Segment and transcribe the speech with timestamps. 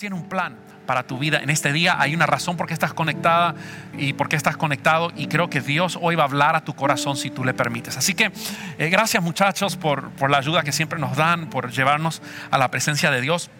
[0.00, 0.56] Tiene un plan
[0.86, 2.00] para tu vida en este día.
[2.00, 3.54] Hay una razón por qué estás conectada
[3.98, 5.12] y por qué estás conectado.
[5.14, 7.98] Y creo que Dios hoy va a hablar a tu corazón si tú le permites.
[7.98, 8.32] Así que
[8.78, 12.70] eh, gracias muchachos por, por la ayuda que siempre nos dan, por llevarnos a la
[12.70, 13.50] presencia de Dios.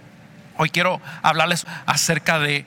[0.56, 2.64] Hoy quiero hablarles acerca de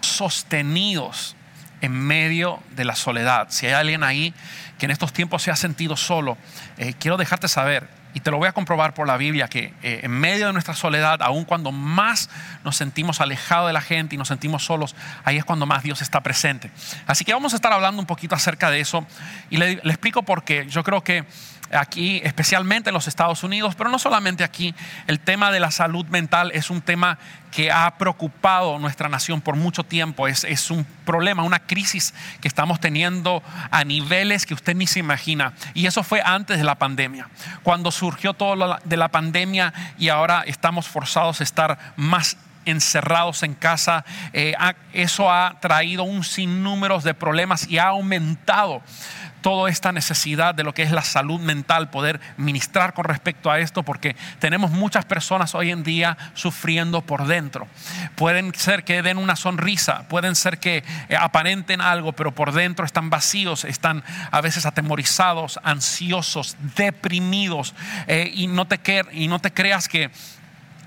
[0.00, 1.36] sostenidos
[1.82, 3.46] en medio de la soledad.
[3.50, 4.34] Si hay alguien ahí
[4.80, 6.36] que en estos tiempos se ha sentido solo,
[6.78, 10.00] eh, quiero dejarte saber y te lo voy a comprobar por la Biblia, que eh,
[10.02, 12.28] en medio de nuestra soledad, aun cuando más
[12.64, 14.94] nos sentimos alejados de la gente y nos sentimos solos,
[15.24, 16.70] ahí es cuando más Dios está presente.
[17.06, 19.06] Así que vamos a estar hablando un poquito acerca de eso
[19.50, 20.66] y le, le explico por qué.
[20.68, 21.24] Yo creo que
[21.72, 24.74] aquí, especialmente en los Estados Unidos, pero no solamente aquí,
[25.06, 27.18] el tema de la salud mental es un tema
[27.50, 30.26] que ha preocupado nuestra nación por mucho tiempo.
[30.26, 35.00] Es, es, un problema, una crisis que estamos teniendo a niveles que usted ni se
[35.00, 35.52] imagina.
[35.74, 37.28] Y eso fue antes de la pandemia.
[37.62, 43.54] Cuando surgió todo de la pandemia y ahora estamos forzados a estar más encerrados en
[43.54, 44.54] casa, eh,
[44.92, 48.82] eso ha traído un sinnúmero de problemas y ha aumentado
[49.42, 53.58] toda esta necesidad de lo que es la salud mental, poder ministrar con respecto a
[53.58, 57.66] esto, porque tenemos muchas personas hoy en día sufriendo por dentro.
[58.14, 62.86] Pueden ser que den una sonrisa, pueden ser que eh, aparenten algo, pero por dentro
[62.86, 67.74] están vacíos, están a veces atemorizados, ansiosos, deprimidos,
[68.06, 68.80] eh, y, no te,
[69.12, 70.10] y no te creas que,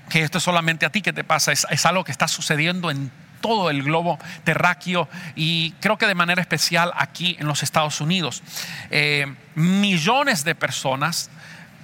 [0.08, 2.90] que esto es solamente a ti que te pasa, es, es algo que está sucediendo
[2.90, 3.10] en
[3.46, 8.42] todo el globo terráqueo y creo que de manera especial aquí en los Estados Unidos.
[8.90, 11.30] Eh, millones de personas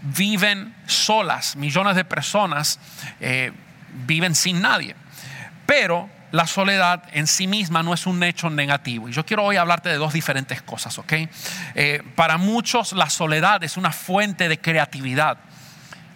[0.02, 2.80] viven solas, millones de personas
[3.20, 3.52] eh,
[4.06, 4.96] viven sin nadie,
[5.64, 9.08] pero la soledad en sí misma no es un hecho negativo.
[9.08, 11.12] Y yo quiero hoy hablarte de dos diferentes cosas, ¿ok?
[11.76, 15.38] Eh, para muchos la soledad es una fuente de creatividad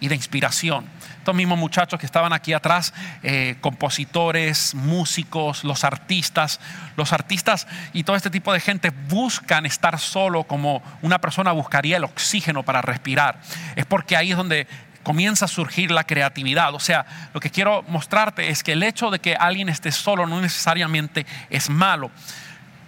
[0.01, 0.96] y de inspiración
[1.27, 6.61] estos mismos muchachos que estaban aquí atrás, eh, compositores, músicos, los artistas,
[6.95, 11.97] los artistas y todo este tipo de gente buscan estar solo como una persona buscaría
[11.97, 13.41] el oxígeno para respirar.
[13.75, 14.67] Es porque ahí es donde
[15.03, 16.73] comienza a surgir la creatividad.
[16.73, 20.27] O sea, lo que quiero mostrarte es que el hecho de que alguien esté solo
[20.27, 22.09] no necesariamente es malo.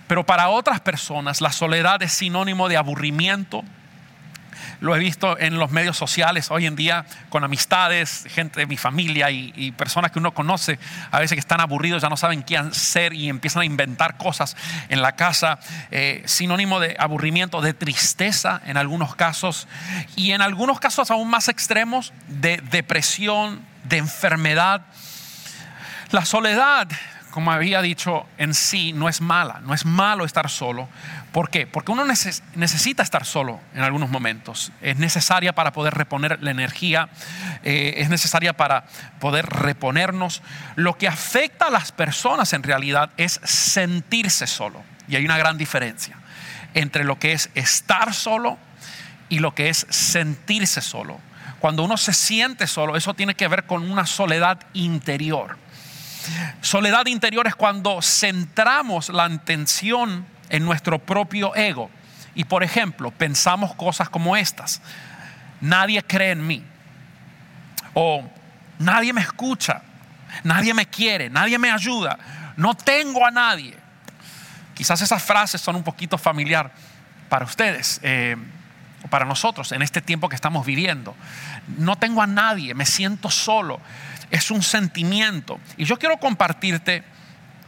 [0.08, 3.66] Pero para otras personas la soledad es sinónimo de aburrimiento,
[4.80, 8.78] lo he visto en los medios sociales hoy en día con amistades, gente de mi
[8.78, 10.80] familia y, personas que uno conoce,
[11.12, 14.58] a veces que están aburridos, ya no saben qué hacer y empiezan a inventar cosas
[14.90, 15.60] en la casa,
[15.92, 19.68] eh, sinónimo de aburrimiento, de tristeza en algunos casos
[20.16, 24.82] y en algunos casos aún más extremos de depresión, de enfermedad.
[26.12, 26.88] La soledad
[27.32, 30.90] como había dicho, en sí no es mala, no es malo estar solo.
[31.32, 31.68] ¿Por qué?
[31.68, 34.72] Porque uno necesita estar solo en algunos momentos.
[34.82, 37.10] Es necesaria para poder reponer la energía,
[37.64, 38.86] eh, es necesaria para
[39.20, 40.42] poder reponernos.
[40.76, 44.82] Lo que afecta a las personas en realidad es sentirse solo.
[45.08, 46.18] Y hay una gran diferencia
[46.74, 48.58] entre lo que es estar solo
[49.30, 51.20] y lo que es sentirse solo.
[51.60, 55.58] Cuando uno se siente solo, eso tiene que ver con una soledad interior
[56.62, 61.90] Soledad interior es cuando centramos la atención en nuestro propio ego.
[62.36, 64.82] Y por ejemplo, pensamos cosas como estas.
[65.62, 66.64] Nadie cree en mí.
[67.94, 68.24] O
[68.78, 69.82] nadie me escucha.
[70.44, 71.30] Nadie me quiere.
[71.30, 72.18] Nadie me ayuda.
[72.56, 73.76] No tengo a nadie.
[74.74, 76.72] Quizás esas frases son un poquito familiar
[77.28, 78.00] para ustedes.
[78.04, 78.38] Eh,
[79.10, 81.16] para nosotros en este tiempo que estamos viviendo.
[81.78, 83.80] No tengo a nadie, me siento solo
[84.32, 85.60] es un sentimiento.
[85.78, 87.04] Y yo quiero compartirte,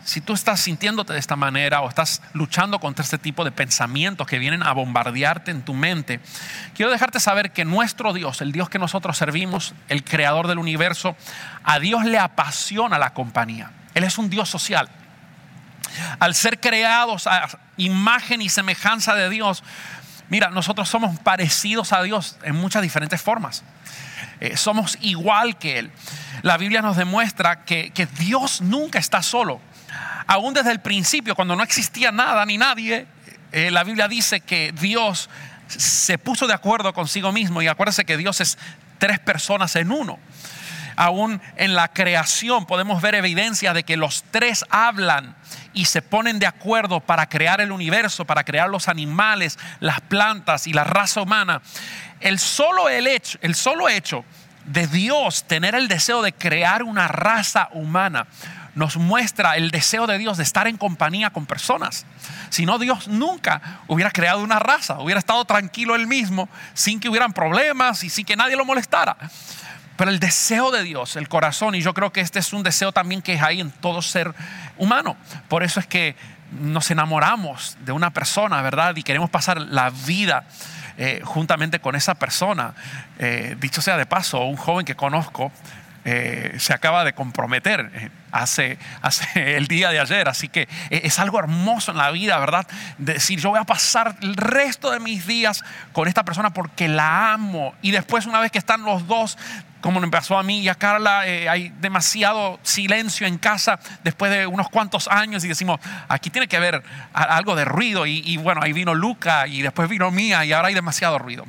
[0.03, 4.27] si tú estás sintiéndote de esta manera o estás luchando contra este tipo de pensamientos
[4.27, 6.19] que vienen a bombardearte en tu mente,
[6.75, 11.15] quiero dejarte saber que nuestro Dios, el Dios que nosotros servimos, el creador del universo,
[11.63, 13.71] a Dios le apasiona la compañía.
[13.93, 14.89] Él es un Dios social.
[16.19, 19.63] Al ser creados a imagen y semejanza de Dios,
[20.29, 23.63] mira, nosotros somos parecidos a Dios en muchas diferentes formas.
[24.39, 25.91] Eh, somos igual que Él.
[26.41, 29.61] La Biblia nos demuestra que, Dios nunca está solo.
[30.27, 33.05] Aún desde el principio, cuando no existía nada ni nadie,
[33.51, 35.29] eh, la Biblia dice que Dios
[35.67, 38.57] se puso de acuerdo consigo mismo y acuérdese que Dios es
[38.97, 40.19] tres personas en uno.
[40.97, 45.35] aún en la creación podemos ver evidencia de que los tres hablan
[45.73, 50.67] y se ponen de acuerdo para crear el universo, para crear los animales, las plantas
[50.67, 51.61] y la raza humana.
[52.19, 54.25] El solo, hecho, el solo hecho
[54.65, 58.27] de Dios tener el deseo de crear una raza humana
[58.75, 62.05] nos muestra el deseo de Dios de estar en compañía con personas.
[62.49, 67.09] Si no, Dios nunca hubiera creado una raza, hubiera estado tranquilo él mismo, sin que
[67.09, 69.17] hubieran problemas y sin que nadie lo molestara.
[69.97, 72.91] Pero el deseo de Dios, el corazón, y yo creo que este es un deseo
[72.91, 74.33] también que hay en todo ser
[74.77, 75.15] humano.
[75.47, 76.15] Por eso es que
[76.59, 78.95] nos enamoramos de una persona, ¿verdad?
[78.95, 80.45] Y queremos pasar la vida
[80.97, 82.73] eh, juntamente con esa persona.
[83.19, 85.51] Eh, dicho sea de paso, un joven que conozco
[86.03, 90.27] eh, se acaba de comprometer hace, hace el día de ayer.
[90.27, 92.67] Así que es algo hermoso en la vida, ¿verdad?
[92.97, 95.63] decir, yo voy a pasar el resto de mis días
[95.93, 97.73] con esta persona porque la amo.
[97.81, 99.37] Y después, una vez que están los dos,
[99.81, 104.31] como me pasó a mí y a Carla, eh, hay demasiado silencio en casa después
[104.31, 106.83] de unos cuantos años y decimos, aquí tiene que haber
[107.13, 108.05] algo de ruido.
[108.05, 111.45] Y, y bueno, ahí vino Luca y después vino Mía y ahora hay demasiado ruido.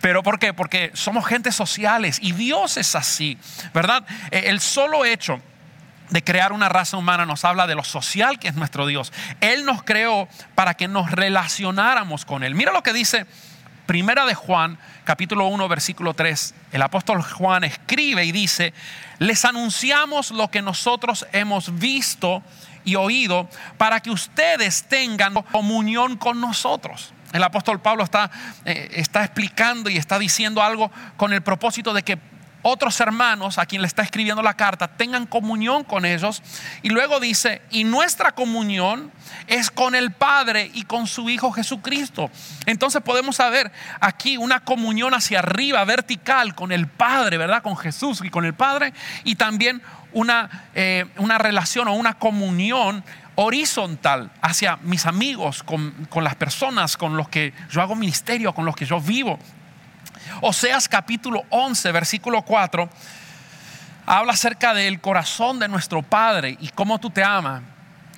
[0.00, 0.52] ¿Pero por qué?
[0.54, 3.38] Porque somos gente sociales y Dios es así,
[3.74, 4.04] ¿verdad?
[4.30, 5.40] Eh, el solo hecho
[6.10, 9.12] de crear una raza humana nos habla de lo social que es nuestro Dios.
[9.40, 12.54] Él nos creó para que nos relacionáramos con Él.
[12.54, 13.26] Mira lo que dice
[13.86, 16.54] Primera de Juan, capítulo 1, versículo 3.
[16.72, 18.74] El apóstol Juan escribe y dice,
[19.18, 22.42] les anunciamos lo que nosotros hemos visto
[22.84, 23.48] y oído
[23.78, 27.14] para que ustedes tengan comunión con nosotros.
[27.32, 28.30] El apóstol Pablo está,
[28.64, 32.18] eh, está explicando y está diciendo algo con el propósito de que
[32.62, 36.42] otros hermanos a quien le está escribiendo la carta tengan comunión con ellos.
[36.82, 39.12] Y luego dice, y nuestra comunión
[39.46, 42.30] es con el Padre y con su Hijo Jesucristo.
[42.66, 43.70] Entonces podemos saber
[44.00, 47.62] aquí una comunión hacia arriba, vertical, con el Padre, ¿verdad?
[47.62, 48.92] Con Jesús y con el Padre.
[49.24, 49.80] Y también
[50.12, 53.04] una, eh, una relación o una comunión
[53.40, 58.64] horizontal hacia mis amigos, con, con, las personas con los que yo hago ministerio, con
[58.64, 59.38] los que yo vivo.
[60.40, 62.90] Oseas capítulo 11, versículo 4,
[64.06, 67.62] habla acerca del corazón de nuestro Padre y cómo tú te amas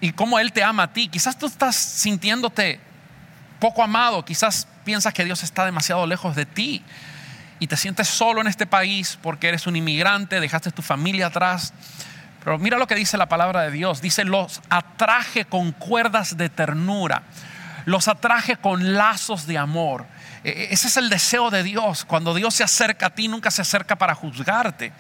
[0.01, 1.09] y cómo Él te ama a ti.
[1.09, 2.81] Quizás tú estás sintiéndote
[3.59, 6.83] poco amado, quizás piensas que Dios está demasiado lejos de ti
[7.59, 11.75] y te sientes solo en este país porque eres un inmigrante, dejaste tu familia atrás.
[12.43, 14.01] Pero mira lo que dice la palabra de Dios.
[14.01, 17.23] Dice, los atraje con cuerdas de ternura,
[17.85, 20.07] los atraje con lazos de amor.
[20.43, 22.05] E, e, ese es el deseo de Dios.
[22.05, 24.93] Cuando Dios se acerca a ti, nunca se acerca para juzgarte.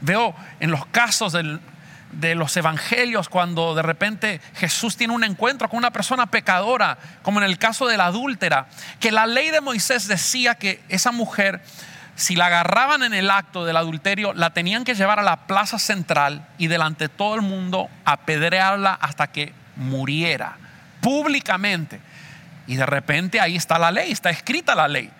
[0.00, 5.78] Veo en los casos de los evangelios cuando de repente Jesús tiene un encuentro con
[5.78, 8.68] una persona pecadora, como en el caso de la adúltera,
[9.00, 11.62] que la ley de Moisés decía que esa mujer,
[12.16, 15.78] si la agarraban en el acto del adulterio, la tenían que llevar a la plaza
[15.78, 20.56] central y delante de todo el mundo apedrearla hasta que muriera
[21.02, 22.00] públicamente.
[22.66, 25.10] Y de repente ahí está la ley, está escrita la ley.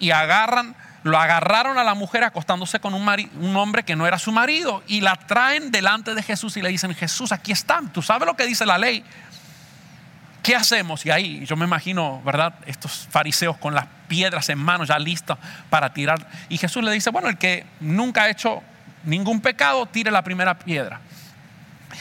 [0.00, 0.74] Y agarran,
[1.04, 3.08] lo agarraron a la mujer acostándose con un,
[3.40, 6.68] un, hombre que no era su marido y la traen delante de Jesús y le
[6.68, 9.04] dicen, Jesús, aquí están, tú sabes lo que dice la ley.
[10.42, 11.04] ¿Qué hacemos?
[11.04, 12.54] Y ahí yo me imagino, ¿verdad?
[12.66, 15.38] Estos fariseos con las piedras en mano ya listos
[15.68, 16.26] para tirar.
[16.48, 18.62] Y Jesús le dice, bueno, el que nunca ha hecho
[19.04, 21.00] ningún pecado, tire la primera piedra.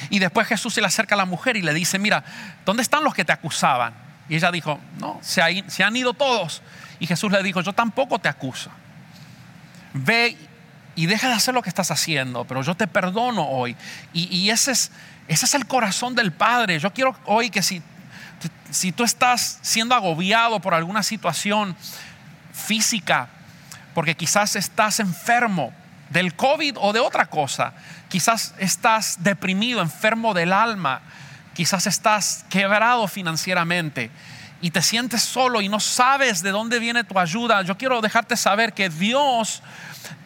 [0.09, 2.23] Y después Jesús se le acerca a la mujer y le dice, mira,
[2.65, 3.93] ¿dónde están los que te acusaban?
[4.29, 6.61] Y ella dijo, no, se, han ido todos.
[6.99, 8.69] Y Jesús le dijo, yo tampoco te acuso.
[9.93, 10.37] Ve
[10.95, 13.75] y deja de hacer lo que estás haciendo, pero yo te perdono hoy.
[14.13, 14.91] Y, ese, es,
[15.27, 16.79] ese es el corazón del Padre.
[16.79, 17.81] Yo quiero hoy que si,
[18.69, 21.75] si tú estás siendo agobiado por alguna situación
[22.53, 23.29] física,
[23.93, 25.73] porque quizás estás enfermo
[26.09, 27.73] del COVID o de otra cosa,
[28.09, 31.01] quizás estás deprimido, enfermo del alma,
[31.59, 34.11] Quizás estás quebrado financieramente
[34.61, 37.63] y te sientes solo y no sabes de dónde viene tu ayuda.
[37.63, 39.61] Yo quiero dejarte saber que Dios,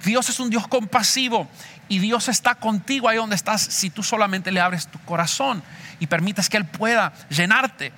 [0.05, 1.50] Dios es un Dios compasivo
[1.89, 5.63] y Dios está contigo ahí donde estás si tú solamente le abres tu corazón
[6.00, 7.92] y permites que Él pueda llenarte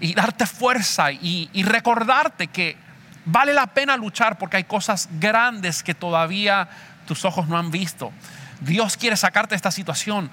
[0.00, 2.76] y darte fuerza y, recordarte que
[3.24, 6.68] vale la pena luchar porque hay cosas grandes que todavía
[7.06, 8.12] tus ojos no han visto.
[8.60, 10.30] Dios quiere sacarte de esta situación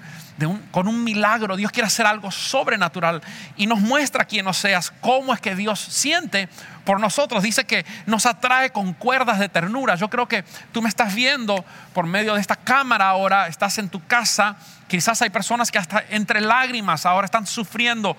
[0.72, 1.55] con un milagro.
[1.55, 3.22] Dios quiere hacer algo sobrenatural
[3.58, 6.48] y nos muestra quién no seas cómo es que Dios siente
[6.86, 7.43] por nosotros.
[7.43, 9.96] Dice que nos atrae con cuerdas de ternura.
[9.96, 13.89] Yo creo que tú me estás viendo por medio de esta cámara ahora, estás en
[13.89, 14.55] tu casa.
[14.93, 18.15] Quizás hay personas que hasta entre lágrimas ahora están sufriendo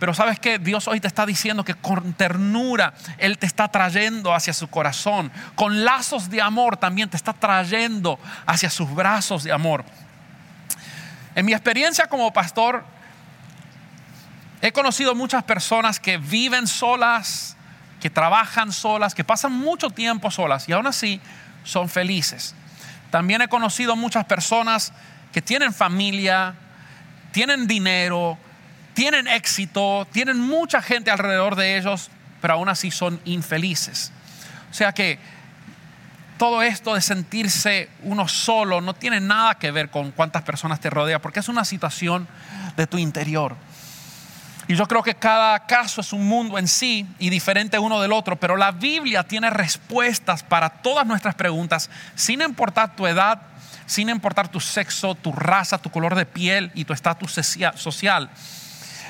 [0.00, 4.32] Pero sabes que Dios hoy te está diciendo que con ternura Él te está trayendo
[4.32, 5.30] hacia su corazón.
[5.56, 9.84] Con lazos de amor también te está trayendo hacia sus brazos de amor.
[11.34, 12.82] En mi experiencia como pastor,
[14.62, 17.58] he conocido muchas personas que viven solas,
[18.00, 21.20] que trabajan solas, que pasan mucho tiempo solas y aún así
[21.62, 22.54] son felices.
[23.10, 24.94] También he conocido muchas personas
[25.36, 26.54] que tienen familia,
[27.30, 28.38] tienen dinero,
[28.94, 32.08] tienen éxito, tienen mucha gente alrededor de ellos,
[32.40, 34.12] pero aún así son infelices.
[34.70, 35.18] O sea que
[36.38, 40.88] todo esto de sentirse uno solo no tiene nada que ver con cuántas personas te
[40.88, 42.26] rodean, porque es una situación
[42.74, 43.56] de tu interior.
[44.68, 48.12] Y yo creo que cada caso es un mundo en sí y diferente uno del
[48.12, 53.42] otro, pero la Biblia tiene respuestas para todas nuestras preguntas, sin importar tu edad,
[53.86, 57.40] sin importar tu sexo, tu raza, tu color de piel y tu estatus
[57.76, 58.30] social.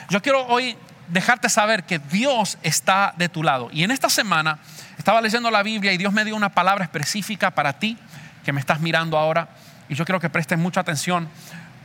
[0.08, 0.76] Yo quiero hoy
[1.08, 3.68] dejarte saber que Dios está de tu lado.
[3.72, 4.58] Y en esta semana
[4.98, 7.96] estaba leyendo la Biblia y Dios me dio una palabra específica para ti
[8.44, 9.48] que me estás mirando ahora.
[9.88, 11.28] Y yo quiero que prestes mucha atención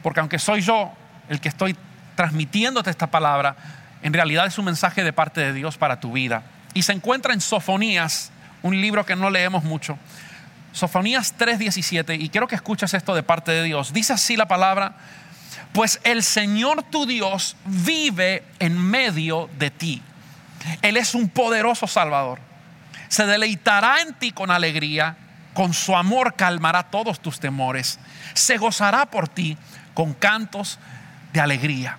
[0.02, 0.92] porque aunque soy yo
[1.30, 1.76] el que estoy
[2.16, 3.56] transmitiéndote esta palabra,
[4.02, 6.44] en realidad es un mensaje de parte de Dios para tu vida.
[6.74, 8.32] Y se encuentra en Sofonías,
[8.64, 9.98] un libro que no leemos mucho.
[10.72, 13.94] Sofonías 3:17, y quiero que escuches esto de parte de Dios.
[13.94, 14.96] Dice así la palabra,
[15.74, 20.02] pues el Señor tu Dios vive en medio de ti.
[20.82, 22.40] Él es un poderoso Salvador.
[23.10, 25.18] Se deleitará en ti con alegría,
[25.54, 28.00] con su amor calmará todos tus temores.
[28.34, 29.58] Se gozará por ti
[29.94, 30.80] con cantos
[31.34, 31.98] de alegría.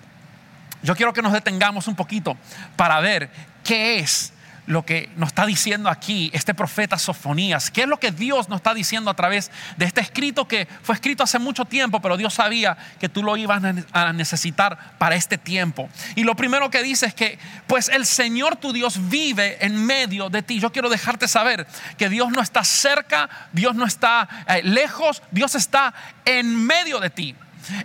[0.81, 2.35] Yo quiero que nos detengamos un poquito
[2.75, 3.29] para ver
[3.63, 4.32] qué es
[4.65, 7.71] lo que nos está diciendo aquí este profeta Sofonías.
[7.71, 10.95] ¿Qué es lo que Dios nos está diciendo a través de este escrito que fue
[10.95, 15.37] escrito hace mucho tiempo, pero Dios sabía que tú lo ibas a necesitar para este
[15.37, 15.89] tiempo?
[16.15, 20.29] Y lo primero que dice es que, pues el Señor tu Dios vive en medio
[20.29, 20.59] de ti.
[20.59, 21.67] Yo quiero dejarte saber
[21.97, 25.93] que Dios no está cerca, Dios no está eh, lejos, Dios está
[26.25, 27.35] en medio de ti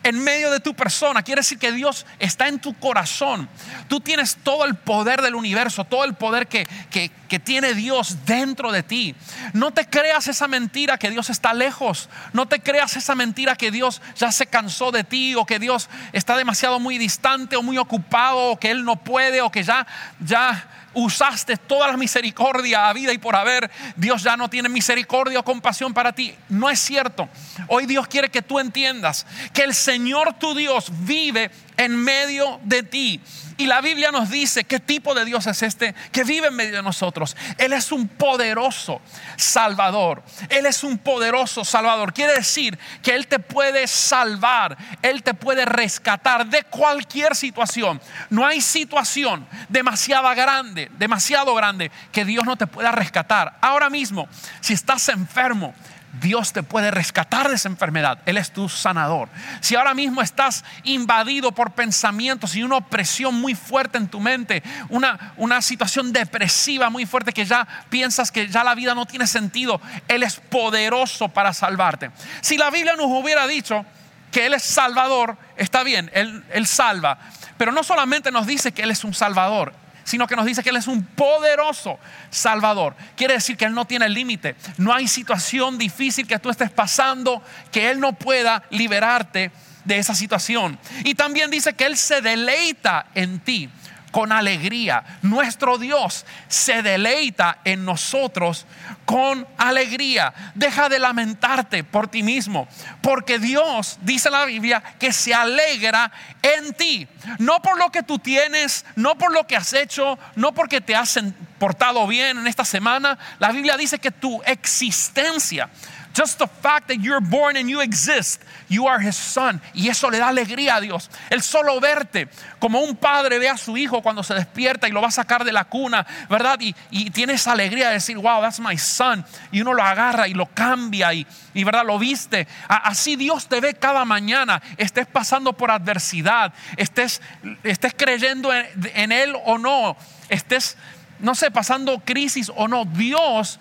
[0.03, 1.23] en medio de tu persona.
[1.23, 3.49] Quiere decir que Dios está en tu corazón.
[3.89, 8.73] Tú tienes todo el poder del universo, todo el poder que, que, tiene Dios dentro
[8.73, 9.15] de ti.
[9.53, 12.09] No te creas esa mentira que Dios está lejos.
[12.33, 15.89] No te creas esa mentira que Dios ya se cansó de ti o que Dios
[16.13, 19.87] está demasiado muy distante o muy ocupado o que Él no puede o que ya,
[20.21, 25.41] ya usaste toda la misericordia a vida y por haber, Dios ya no tiene misericordia
[25.41, 26.35] o compasión para ti.
[26.49, 27.29] No es cierto.
[27.69, 32.83] Hoy Dios quiere que tú entiendas que el Señor tu Dios vive en medio de
[32.83, 33.21] ti.
[33.59, 36.77] Y la Biblia nos dice qué tipo de Dios es este que vive en medio
[36.77, 37.37] de nosotros.
[37.59, 39.01] Él es un poderoso
[39.37, 40.23] salvador.
[40.49, 42.15] Él es un poderoso salvador.
[42.15, 44.79] Quiere decir que Él te puede salvar.
[45.03, 48.01] Él te puede rescatar de cualquier situación.
[48.31, 53.59] No hay situación demasiado grande, demasiado grande que Dios no te pueda rescatar.
[53.61, 54.29] Ahora mismo,
[54.61, 55.75] si estás enfermo,
[56.13, 58.21] Dios te puede rescatar de esa enfermedad.
[58.27, 59.29] Él es tu sanador.
[59.61, 64.63] Si ahora mismo estás invadido por pensamientos y una opresión muy fuerte en tu mente,
[64.89, 69.27] una, una situación depresiva muy fuerte que ya piensas que ya la vida no tiene
[69.27, 72.11] sentido, Él es poderoso para salvarte.
[72.41, 73.85] Si la Biblia nos hubiera dicho
[74.31, 77.19] que Él es salvador, está bien, Él, él salva.
[77.57, 79.75] Pero no solamente nos dice que Él es un salvador,
[80.09, 81.99] sino que nos dice que Él es un poderoso
[82.31, 82.97] Salvador.
[83.15, 84.57] Quiere decir que Él no tiene límite.
[84.79, 89.53] No hay situación difícil que tú estés pasando que Él no pueda liberarte
[89.85, 90.79] de esa situación.
[91.05, 93.71] Y también dice que Él se deleita en ti
[94.11, 95.05] con alegría.
[95.23, 98.67] Nuestro Dios se deleita en nosotros
[99.05, 100.33] con alegría.
[100.55, 102.69] Deja de lamentarte por ti mismo,
[103.01, 106.11] porque Dios, dice la Biblia, que se alegra
[106.43, 107.09] en ti.
[107.39, 110.95] No por lo que tú tienes, no por lo que has hecho, no porque te
[110.95, 111.19] has
[111.59, 113.19] portado bien en esta semana.
[113.39, 115.69] La Biblia dice que tu existencia
[116.15, 119.61] Just the fact that you're born and you exist, you are his son.
[119.75, 121.11] Y eso le da alegría a Dios.
[121.31, 125.01] El solo verte, como un padre ve a su hijo cuando se despierta y lo
[125.01, 126.59] va a sacar de la cuna, ¿verdad?
[126.61, 129.25] Y, y tiene esa alegría de decir, wow, that's my son.
[129.53, 131.85] Y uno lo agarra y lo cambia y, y ¿verdad?
[131.85, 132.49] Lo viste.
[132.69, 134.61] Así Dios te ve cada mañana.
[134.77, 137.21] Estés pasando por adversidad, estés,
[137.63, 139.97] estés creyendo en, en Él o no,
[140.29, 140.77] estés,
[141.21, 142.85] no sé, pasando crisis o no.
[142.85, 143.61] Dios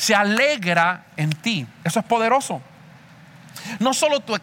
[0.00, 1.66] se alegra en ti.
[1.84, 2.62] Eso es poderoso.
[3.80, 4.34] No solo tu,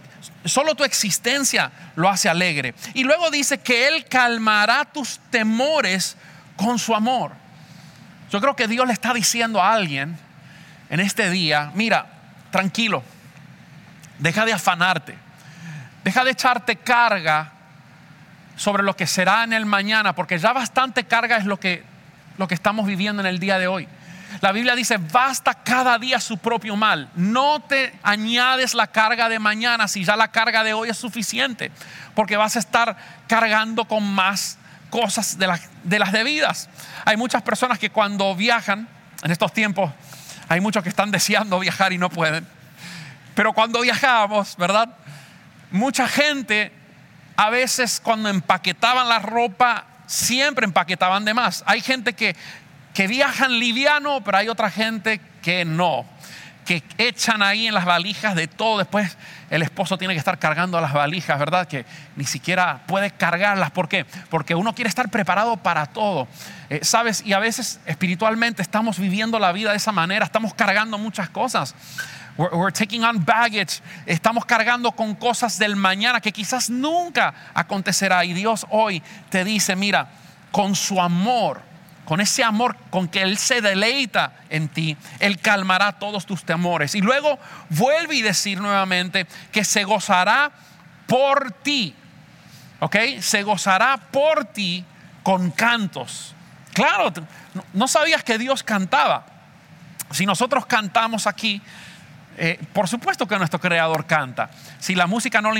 [0.46, 2.76] solo tu existencia lo hace alegre.
[2.94, 6.16] Y luego dice que Él calmará tus temores
[6.56, 7.32] con su amor.
[8.30, 10.16] Yo creo que Dios le está diciendo a alguien
[10.92, 12.06] en este día, mira,
[12.52, 13.02] tranquilo,
[14.20, 15.16] deja de afanarte,
[16.04, 17.52] deja de echarte carga
[18.58, 21.84] sobre lo que será en el mañana, porque ya bastante carga es lo que,
[22.38, 23.88] lo que estamos viviendo en el día de hoy.
[24.42, 27.10] La Biblia dice, basta cada día su propio mal.
[27.16, 31.72] No te añades la carga de mañana si ya la carga de hoy es suficiente,
[32.14, 34.58] porque vas a estar cargando con más
[34.90, 35.48] cosas de,
[35.84, 36.70] de las debidas.
[37.06, 38.88] Hay muchas personas que cuando viajan,
[39.24, 39.92] en estos tiempos,
[40.50, 42.48] hay muchos que están deseando viajar y no pueden.
[43.36, 44.90] Pero cuando viajamos, ¿verdad?
[45.72, 46.72] Mucha gente
[47.36, 51.64] a veces cuando empaquetaban la ropa, siempre empaquetaban de más.
[51.68, 52.36] Hay gente que,
[52.98, 56.04] que viajan liviano, pero hay otra gente que no,
[56.66, 58.80] que echan ahí en las valijas de todo.
[58.80, 59.16] Después
[59.52, 61.68] el esposo tiene que estar cargando las valijas, ¿verdad?
[61.68, 61.86] Que
[62.16, 63.70] ni siquiera puede cargarlas.
[63.70, 64.08] ¿Por qué?
[64.32, 66.28] Porque uno quiere estar preparado para todo.
[66.72, 67.22] Eh, ¿Sabes?
[67.24, 71.76] Y a veces espiritualmente estamos viviendo la vida de esa manera, estamos cargando muchas cosas.
[72.36, 73.80] We're, taking on baggage.
[74.08, 78.26] Estamos cargando con cosas del mañana que quizás nunca acontecerá.
[78.26, 80.08] Y Dios hoy te dice, mira,
[80.52, 81.62] con su amor,
[82.08, 86.96] con ese amor con que Él se deleita en ti, Él calmará todos tus temores.
[86.96, 87.38] Y luego
[87.70, 90.50] vuelve y decir nuevamente que se gozará
[91.06, 91.94] por ti.
[92.80, 92.96] ¿Ok?
[93.20, 94.86] Se gozará por ti
[95.22, 96.34] con cantos.
[96.74, 97.12] Claro,
[97.74, 99.26] no sabías que Dios cantaba.
[100.12, 101.62] Si nosotros cantamos aquí,
[102.38, 104.50] eh, por supuesto que nuestro creador canta.
[104.80, 105.60] Si la música no la,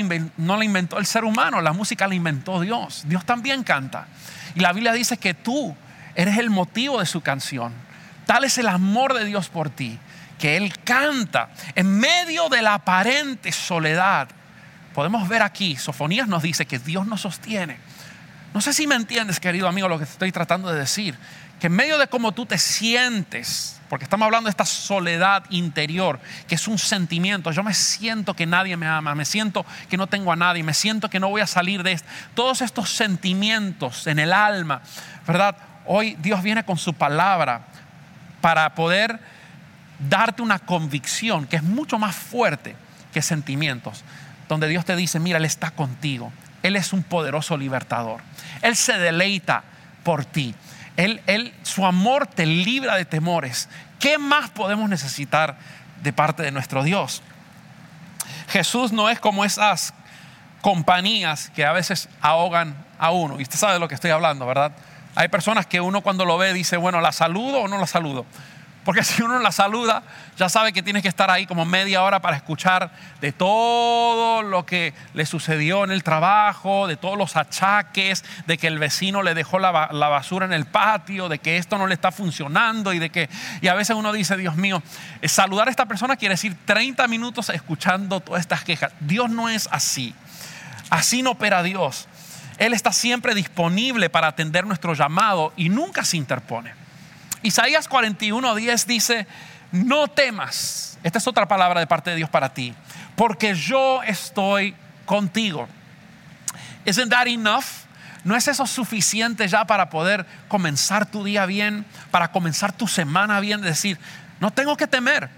[0.64, 3.02] inventó, el ser humano, la música la inventó Dios.
[3.06, 4.06] Dios también canta.
[4.54, 5.76] Y la Biblia dice que tú
[6.18, 7.72] eres el motivo de su canción.
[8.26, 9.96] Tal es el amor de Dios por ti,
[10.36, 14.28] que Él canta en medio de la aparente soledad.
[14.94, 17.78] Podemos ver aquí, Sofonías nos dice que Dios nos sostiene.
[18.52, 21.16] No sé si me entiendes, querido amigo, lo que estoy tratando de decir.
[21.60, 26.18] Que en medio de cómo tú te sientes, porque estamos hablando de esta soledad interior,
[26.48, 27.52] que es un sentimiento.
[27.52, 30.74] Yo me siento que nadie me ama, me siento que no tengo a nadie, me
[30.74, 32.08] siento que no voy a salir de esto.
[32.34, 34.82] Todos estos sentimientos en el alma,
[35.24, 35.56] ¿verdad?
[35.90, 37.62] Hoy Dios viene con su palabra
[38.42, 39.18] para poder
[39.98, 42.76] darte una convicción que es mucho más fuerte
[43.12, 44.04] que sentimientos,
[44.50, 46.30] donde Dios te dice, mira, Él está contigo,
[46.62, 48.20] Él es un poderoso libertador,
[48.60, 49.64] Él se deleita
[50.04, 50.54] por ti.
[50.98, 53.70] Él, su amor te libra de temores.
[53.98, 55.56] ¿Qué más podemos necesitar
[56.02, 57.22] de parte de nuestro Dios?
[58.48, 59.94] Jesús no es como esas
[60.60, 63.38] compañías que a veces ahogan a uno.
[63.38, 64.72] Y usted sabe de lo que estoy hablando, ¿verdad?
[65.18, 68.24] Hay personas que uno cuando lo ve dice, bueno, ¿la saludo o no la saludo?
[68.84, 70.04] Porque si uno la saluda,
[70.36, 74.64] ya sabe que tienes que estar ahí como media hora para escuchar de todo lo
[74.64, 79.34] que le sucedió en el trabajo, de todos los achaques, de que el vecino le
[79.34, 83.10] dejó la, basura en el patio, de que esto no le está funcionando y de
[83.10, 83.28] que,
[83.60, 84.84] y a veces uno dice, Dios mío,
[85.20, 88.92] eh, saludar a esta persona quiere decir 30 minutos escuchando todas estas quejas.
[89.00, 90.14] Dios no es así.
[90.90, 92.06] Así no opera Dios.
[92.58, 96.72] Él está siempre disponible para atender nuestro llamado y nunca se interpone.
[97.42, 99.26] Isaías 41:10 dice,
[99.72, 100.98] no temas.
[101.02, 102.74] Esta es otra palabra de parte de Dios para ti,
[103.14, 104.74] porque yo estoy
[105.06, 105.68] contigo.
[106.84, 107.64] Isn't that enough?
[108.24, 113.38] ¿No es eso suficiente ya para poder comenzar tu día bien, para comenzar tu semana
[113.38, 113.60] bien?
[113.60, 113.98] Decir,
[114.40, 115.30] no tengo que temer.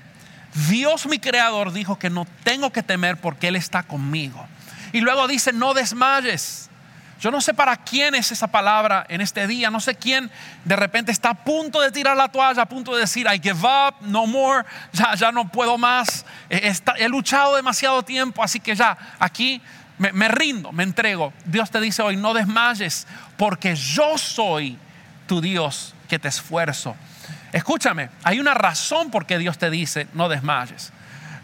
[0.69, 4.47] Dios mi creador dijo que no tengo que temer porque Él está conmigo.
[4.93, 6.70] Y luego dice, no desmayes.
[7.21, 9.71] Yo no sé para quién es esa palabra en este día.
[9.71, 10.31] No sé quién
[10.65, 13.61] de repente está a punto de tirar la toalla, a punto de decir, I give
[13.61, 16.25] up, no more, ya, no puedo más.
[16.49, 19.61] He, luchado demasiado tiempo, así que ya aquí
[19.99, 21.35] me, me rindo, me entrego.
[21.45, 23.07] Dios te dice hoy, no desmayes,
[23.37, 24.79] porque yo soy
[25.27, 26.97] tu Dios que te esfuerzo.
[27.53, 30.91] Escúchame, hay una razón por qué Dios te dice, no desmayes.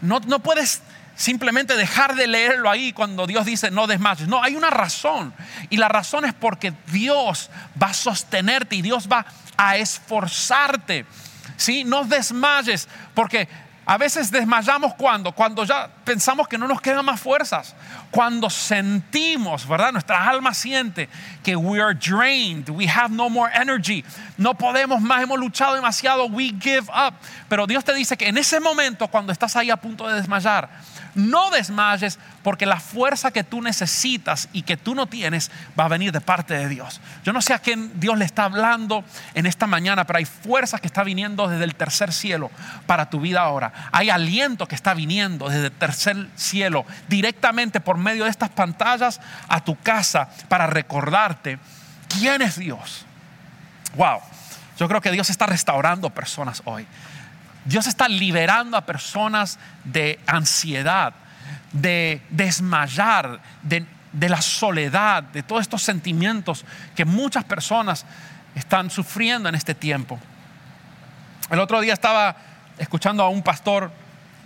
[0.01, 0.83] No, no puedes
[1.17, 4.29] simplemente dejar de leerlo ahí cuando Dios dice no desmayes.
[4.29, 5.35] No, hay una razón.
[5.71, 7.51] Y la razón es porque Dios
[7.83, 9.27] va a sostenerte y Dios va
[9.57, 11.07] a esforzarte.
[11.57, 11.85] ¿Sí?
[11.85, 13.49] No desmayes, porque
[13.89, 17.75] a veces desmayamos cuando, cuando ya pensamos que no nos quedan más fuerzas,
[18.11, 19.93] cuando sentimos, ¿verdad?
[19.93, 21.09] Nuestra alma siente
[21.45, 24.05] que we are drained, we have no more energy,
[24.37, 27.15] no podemos más, hemos luchado demasiado, we give up.
[27.49, 30.69] Pero Dios te dice que en ese momento, cuando estás ahí a punto de desmayar,
[31.17, 35.89] no desmayes porque la fuerza que tú necesitas y que tú no tienes va a
[35.89, 37.01] venir de parte de Dios.
[37.25, 39.03] Yo no sé a quién Dios le está hablando
[39.35, 42.51] en esta mañana, pero hay fuerza que está viniendo desde el tercer cielo
[42.87, 43.73] para tu vida ahora.
[43.93, 49.21] Hay aliento que está viniendo desde el tercer cielo directamente por medio de estas pantallas
[49.49, 51.59] a tu casa para recordarte
[52.09, 53.07] quién es Dios.
[53.95, 54.21] Wow.
[54.79, 56.87] Yo creo que Dios está restaurando personas hoy.
[57.67, 61.13] Dios está liberando a personas de ansiedad,
[61.73, 63.85] de desmayar, de,
[64.29, 68.07] la soledad, de todos estos sentimientos que muchas personas
[68.55, 70.19] están sufriendo en este tiempo.
[71.51, 72.37] El otro día estaba
[72.79, 73.91] escuchando a un pastor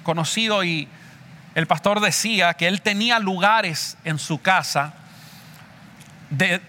[0.03, 0.89] conocido y
[1.55, 4.95] el pastor decía que él tenía lugares en su casa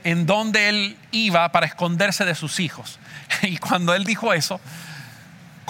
[0.03, 2.99] en donde él iba para esconderse de sus hijos.
[3.43, 4.59] Y cuando él dijo eso,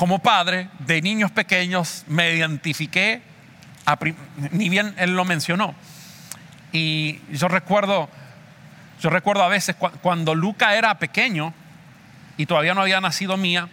[0.02, 3.22] como padre de niños pequeños, me identifiqué,
[4.50, 5.76] ni bien él lo mencionó.
[6.72, 8.10] Y yo recuerdo,
[9.00, 11.54] yo recuerdo a veces cuando Luca era pequeño
[12.36, 13.70] y todavía no había nacido mía,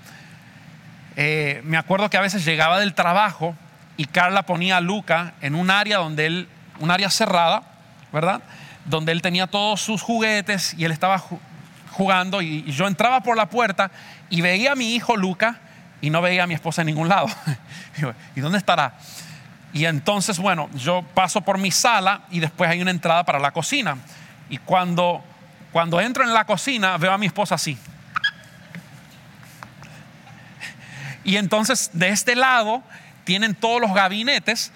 [1.17, 3.57] eh, me acuerdo que a veces llegaba del trabajo
[3.97, 7.63] y Carla ponía a Luca en un área donde él, un área cerrada,
[8.13, 8.43] ¿verdad?
[8.85, 11.25] Donde él tenía todos sus juguetes y él estaba
[11.93, 13.91] jugando y, yo entraba por la puerta
[14.29, 15.61] y veía a mi hijo Luca
[16.01, 17.29] y no veía a mi esposa en ningún lado.
[18.37, 18.95] ¿Y dónde estará?
[19.73, 23.51] Y entonces, bueno, yo paso por mi sala y después hay una entrada para la
[23.51, 23.97] cocina.
[24.49, 25.23] Y cuando,
[25.73, 27.77] cuando entro en la cocina veo a mi esposa así.
[31.25, 32.83] Y entonces de este lado
[33.25, 34.73] tienen todos los gabinetes.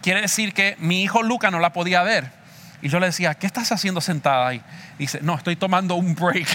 [0.00, 2.30] Quiere decir que mi hijo Luca no la podía ver.
[2.82, 4.62] Y yo le decía, ¿qué estás haciendo sentada ahí?
[4.98, 6.46] Dice, no, estoy tomando un break.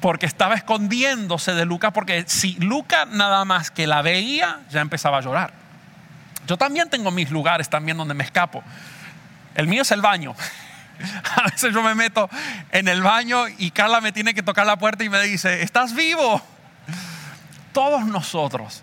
[0.00, 5.18] Porque estaba escondiéndose de Luca, porque si Luca nada más que la veía, ya empezaba
[5.18, 5.52] a llorar.
[6.46, 8.62] Yo también tengo mis lugares también donde me escapo.
[9.54, 10.34] El mío es el baño.
[11.36, 12.28] A veces yo me meto
[12.72, 15.94] en el baño y Carla me tiene que tocar la puerta y me dice, ¿estás
[15.94, 16.42] vivo?
[17.72, 18.82] todos nosotros,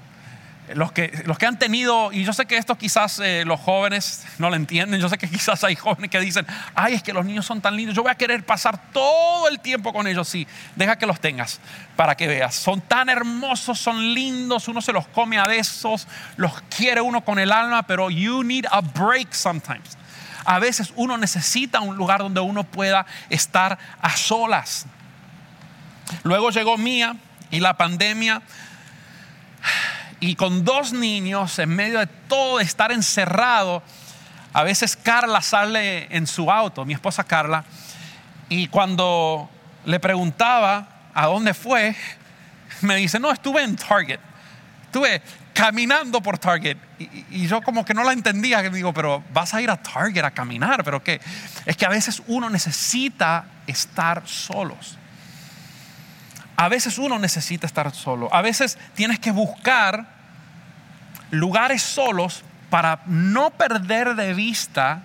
[0.74, 4.26] los que, los que han tenido, y yo sé que esto quizás eh, los jóvenes
[4.38, 7.26] no lo entienden, yo sé que quizás hay jóvenes que dicen, ay, es que los
[7.26, 10.48] niños son tan lindos, yo voy a querer pasar todo el tiempo con ellos, sí,
[10.76, 11.60] deja que los tengas
[11.96, 16.62] para que veas, son tan hermosos, son lindos, uno se los come a besos, los
[16.64, 19.98] quiere uno con el alma, pero you need a break sometimes.
[20.44, 24.86] A veces uno necesita un lugar donde uno pueda estar a solas.
[26.24, 27.18] Luego llegó Mía
[27.52, 28.42] y la pandemia
[30.20, 33.84] y con dos niños, en medio de todo estar encerrado,
[34.54, 37.64] a veces Carla sale en su auto, mi esposa Carla,
[38.50, 39.50] y cuando
[39.86, 41.96] le preguntaba a dónde fue,
[42.82, 44.20] me dice, no, estuve en Target,
[44.86, 45.22] estuve
[45.54, 46.78] caminando por Target.
[47.00, 50.32] Y, yo como que no la entendía, digo, pero vas a ir a Target a
[50.32, 51.20] caminar, pero qué,
[51.66, 54.98] es que a veces uno necesita estar solos.
[56.58, 58.34] A veces uno necesita estar solo.
[58.34, 60.08] A veces tienes que buscar
[61.30, 65.04] lugares solos para no perder de vista,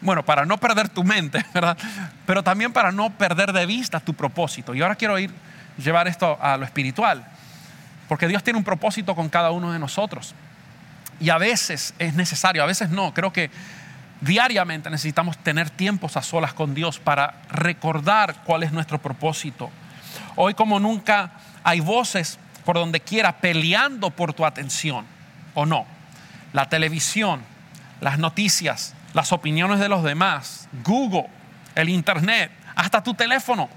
[0.00, 1.76] bueno, para no perder tu mente, ¿verdad?
[2.24, 4.76] Pero también para no perder de vista tu propósito.
[4.76, 5.32] Y ahora quiero ir
[5.76, 7.24] llevar esto a lo espiritual,
[8.08, 10.36] porque Dios tiene un propósito con cada uno de nosotros.
[11.18, 13.12] Y a veces es necesario, a veces no.
[13.12, 13.50] Creo que
[14.20, 19.70] diariamente necesitamos tener tiempos a solas con Dios para recordar cuál es nuestro propósito
[20.36, 21.32] Hoy como nunca
[21.64, 25.04] hay voces por donde quiera peleando por tu atención,
[25.54, 25.86] ¿o no?
[26.52, 27.42] La televisión,
[28.00, 31.28] las noticias, las opiniones de los demás, Google,
[31.74, 33.68] el Internet, hasta tu teléfono.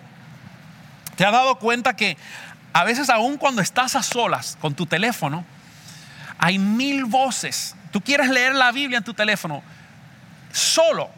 [1.15, 2.17] ¿Te has dado cuenta que
[2.73, 5.45] a veces aún cuando estás a solas con tu teléfono,
[6.37, 7.75] hay mil voces?
[7.91, 9.63] Tú quieres leer la Biblia en tu teléfono
[10.51, 11.09] solo,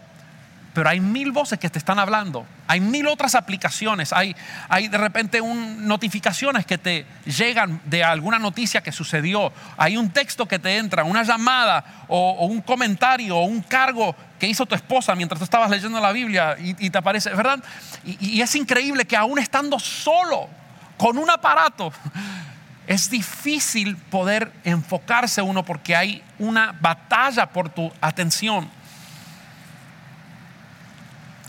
[0.78, 4.36] pero hay mil voces que te están hablando hay mil otras aplicaciones, hay,
[4.68, 10.12] hay de repente un, notificaciones que te llegan de alguna noticia que sucedió, hay un
[10.12, 14.76] texto que te entra, una llamada o, un comentario o un cargo que hizo tu
[14.76, 17.60] esposa mientras tú estabas leyendo la Biblia y, te aparece, ¿verdad?
[18.06, 20.50] Y, y es increíble que aún estando solo
[20.98, 21.92] con un aparato,
[22.88, 28.77] es difícil poder enfocarse uno porque hay una batalla por tu atención.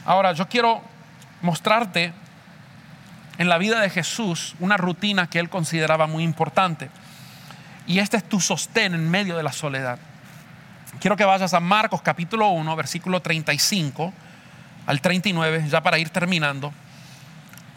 [0.09, 0.81] Ahora, yo quiero
[1.43, 2.15] mostrarte
[3.37, 6.89] en la vida de Jesús una rutina que él consideraba muy importante.
[7.87, 9.99] Y este es tu sostén en medio de la soledad.
[10.99, 14.15] Quiero que vayas a Marcos capítulo 1, versículo 35
[14.87, 16.73] al 39, ya para ir terminando.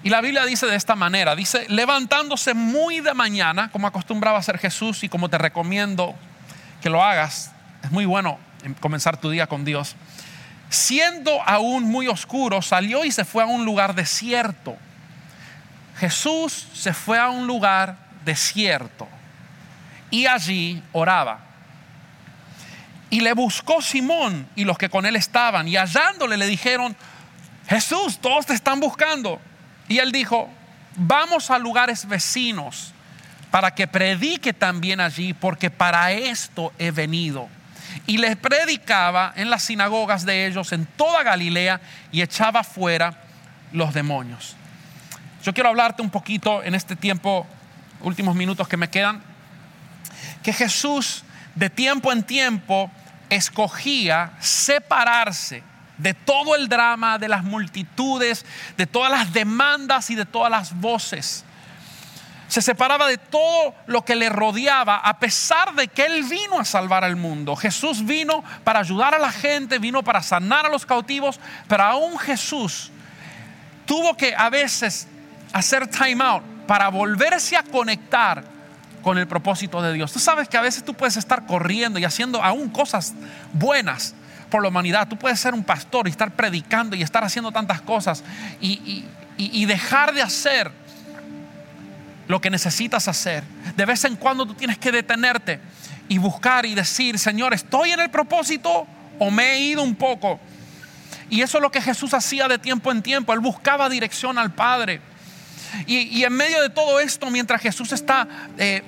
[0.01, 4.57] Y la Biblia dice de esta manera, dice, levantándose muy de mañana, como acostumbraba hacer
[4.57, 6.15] Jesús y como te recomiendo
[6.81, 7.51] que lo hagas,
[7.83, 8.39] es muy bueno
[8.79, 9.97] comenzar tu día con Dios
[10.71, 14.77] siendo aún muy oscuro, salió y se fue a un lugar desierto.
[15.99, 19.07] Jesús se fue a un lugar desierto
[20.09, 21.39] y allí oraba.
[23.09, 26.95] Y le buscó Simón y los que con él estaban, y hallándole le dijeron,
[27.67, 29.41] Jesús, todos te están buscando.
[29.89, 30.49] Y él dijo,
[30.95, 32.93] vamos a lugares vecinos
[33.51, 37.49] para que predique también allí, porque para esto he venido.
[38.07, 43.13] Y les predicaba en las sinagogas de ellos en toda Galilea y echaba fuera
[43.71, 44.55] los demonios.
[45.43, 47.47] Yo quiero hablarte un poquito en este tiempo,
[48.01, 49.21] últimos minutos que me quedan,
[50.43, 51.23] que Jesús
[51.55, 52.91] de tiempo en tiempo
[53.29, 55.63] escogía separarse
[55.97, 58.45] de todo el drama, de las multitudes,
[58.77, 61.45] de todas las demandas y de todas las voces.
[62.51, 66.65] Se separaba de todo lo que le rodeaba a pesar de que Él vino a
[66.65, 67.55] salvar al mundo.
[67.55, 72.19] Jesús vino para ayudar a la gente, vino para sanar a los cautivos, pero aún
[72.19, 72.91] Jesús
[73.85, 75.07] tuvo que a veces
[75.53, 78.43] hacer time out para volverse a conectar
[79.01, 80.11] con el propósito de Dios.
[80.11, 83.13] Tú sabes que a veces tú puedes estar corriendo y haciendo aún cosas
[83.53, 84.13] buenas
[84.49, 85.07] por la humanidad.
[85.07, 88.25] Tú puedes ser un pastor y estar predicando y estar haciendo tantas cosas
[88.59, 89.05] y,
[89.37, 90.81] y dejar de hacer
[92.31, 93.43] lo que necesitas hacer.
[93.75, 95.59] De vez en cuando tú tienes que detenerte
[96.07, 98.87] y buscar y decir, Señor, ¿estoy en el propósito
[99.19, 100.39] o me he ido un poco?
[101.29, 103.33] Y eso es lo que Jesús hacía de tiempo en tiempo.
[103.33, 105.01] Él buscaba dirección al Padre.
[105.85, 108.81] Y, en medio de todo esto, mientras Jesús está eh,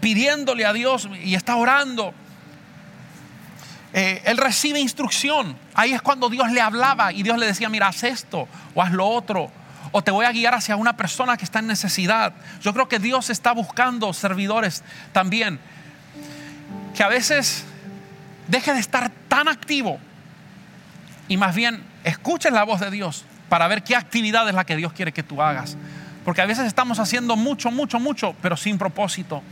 [0.00, 2.14] pidiéndole a Dios y está orando,
[3.92, 5.56] eh, él recibe instrucción.
[5.74, 8.92] Ahí es cuando Dios le hablaba y Dios le decía, mira, haz esto o haz
[8.92, 9.50] lo otro.
[9.92, 12.32] O te voy a guiar hacia una persona que está en necesidad.
[12.62, 15.58] Yo creo que Dios está buscando servidores también.
[16.94, 17.64] Que a veces
[18.48, 19.98] deje de estar tan activo
[21.28, 24.76] y más bien escuches la voz de Dios para ver qué actividad es la que
[24.76, 25.76] Dios quiere que tú hagas.
[26.24, 29.42] Porque a veces estamos haciendo mucho, mucho, mucho, pero sin propósito.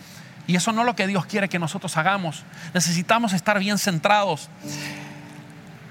[0.47, 2.43] Y eso no es lo que Dios quiere que nosotros hagamos.
[2.75, 4.51] Necesitamos estar bien centrados.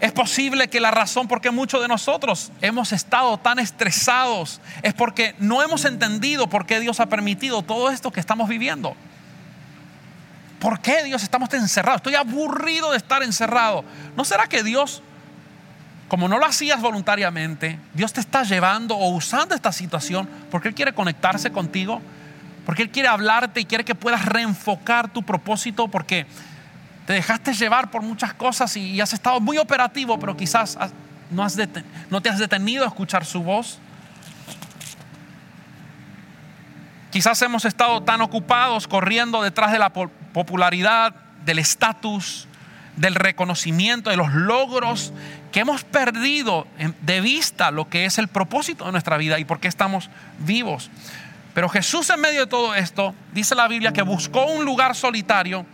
[0.04, 4.94] Es posible que la razón por qué muchos de nosotros hemos estado tan estresados es
[4.94, 8.98] porque no hemos entendido por qué Dios ha permitido todo esto que estamos viviendo.
[10.60, 12.00] ¿Por qué Dios estamos encerrados?
[12.00, 13.86] Estoy aburrido de estar encerrado.
[14.18, 15.02] ¿No será que Dios
[16.10, 20.76] como no lo hacías voluntariamente, Dios te está llevando o usando esta situación porque Él
[20.76, 22.02] quiere conectarse contigo,
[22.66, 26.28] porque Él quiere hablarte y quiere que puedas reenfocar tu propósito, porque
[27.06, 30.78] te dejaste llevar por muchas cosas y, has estado muy operativo, pero quizás
[31.30, 33.80] no, te has detenido a escuchar su voz.
[37.12, 41.14] Quizás hemos estado tan ocupados corriendo detrás de la popularidad,
[41.46, 42.48] del estatus,
[42.96, 45.14] del reconocimiento, de los logros
[45.52, 46.66] que hemos perdido
[47.02, 50.90] de vista lo que es el propósito de nuestra vida y por qué estamos vivos.
[51.54, 55.66] Pero Jesús en medio de todo esto, dice la Biblia, que buscó un lugar solitario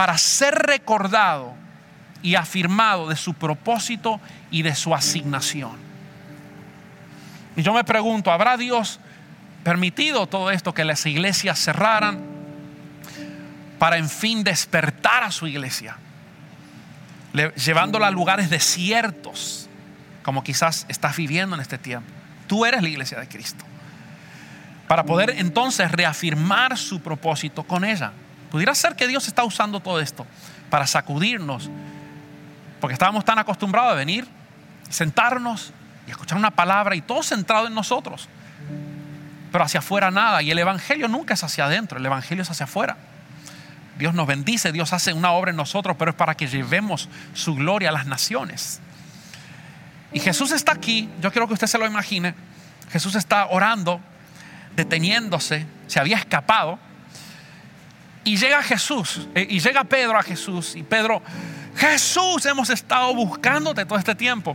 [0.00, 1.52] para ser recordado
[2.22, 4.18] y afirmado de su propósito
[4.50, 5.72] y de su asignación.
[7.54, 8.98] Y yo me pregunto, ¿habrá Dios
[9.62, 12.18] permitido todo esto que las iglesias cerraran
[13.78, 15.98] para en fin despertar a su iglesia?
[17.56, 19.68] llevándola a lugares desiertos,
[20.22, 22.10] como quizás estás viviendo en este tiempo.
[22.46, 23.66] Tú eres la iglesia de Cristo.
[24.88, 28.12] Para poder entonces reafirmar su propósito con ella.
[28.50, 30.26] Pudiera ser que Dios está usando todo esto
[30.70, 31.70] para sacudirnos,
[32.80, 34.26] porque estábamos tan acostumbrados a venir,
[34.88, 35.72] sentarnos
[36.06, 38.28] y escuchar una palabra y todo centrado en nosotros.
[39.52, 40.42] Pero hacia afuera nada.
[40.42, 42.96] Y el Evangelio nunca es hacia adentro, el Evangelio es hacia afuera.
[43.98, 47.54] Dios nos bendice, Dios hace una obra en nosotros, pero es para que llevemos su
[47.54, 48.80] gloria a las naciones.
[50.12, 52.34] Y Jesús está aquí, yo quiero que usted se lo imagine.
[52.90, 54.00] Jesús está orando,
[54.74, 56.78] deteniéndose, se había escapado.
[58.24, 61.22] Y llega Jesús, eh, y llega Pedro a Jesús, y Pedro,
[61.76, 64.54] Jesús, hemos estado buscándote todo este tiempo,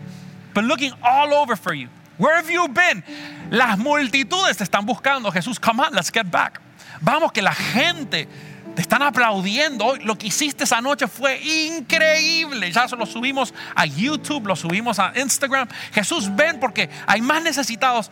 [0.54, 1.90] but looking all over for you.
[2.18, 3.04] Where have you been?
[3.50, 5.32] Las multitudes te están buscando.
[5.32, 6.62] Jesús, come on, let's get back.
[7.02, 8.28] Vamos, que la gente
[8.74, 9.96] te están aplaudiendo.
[9.98, 12.72] Lo que hiciste esa noche fue increíble.
[12.72, 15.68] Ya lo subimos a YouTube, lo subimos a Instagram.
[15.92, 18.10] Jesús, ven porque hay más necesitados.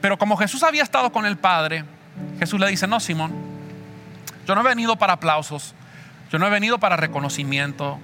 [0.00, 1.84] Pero como Jesús había estado con el Padre,
[2.38, 3.53] Jesús le dice, no, Simón,
[4.46, 5.74] yo no he venido para aplausos.
[6.30, 7.98] Yo no he venido para reconocimiento.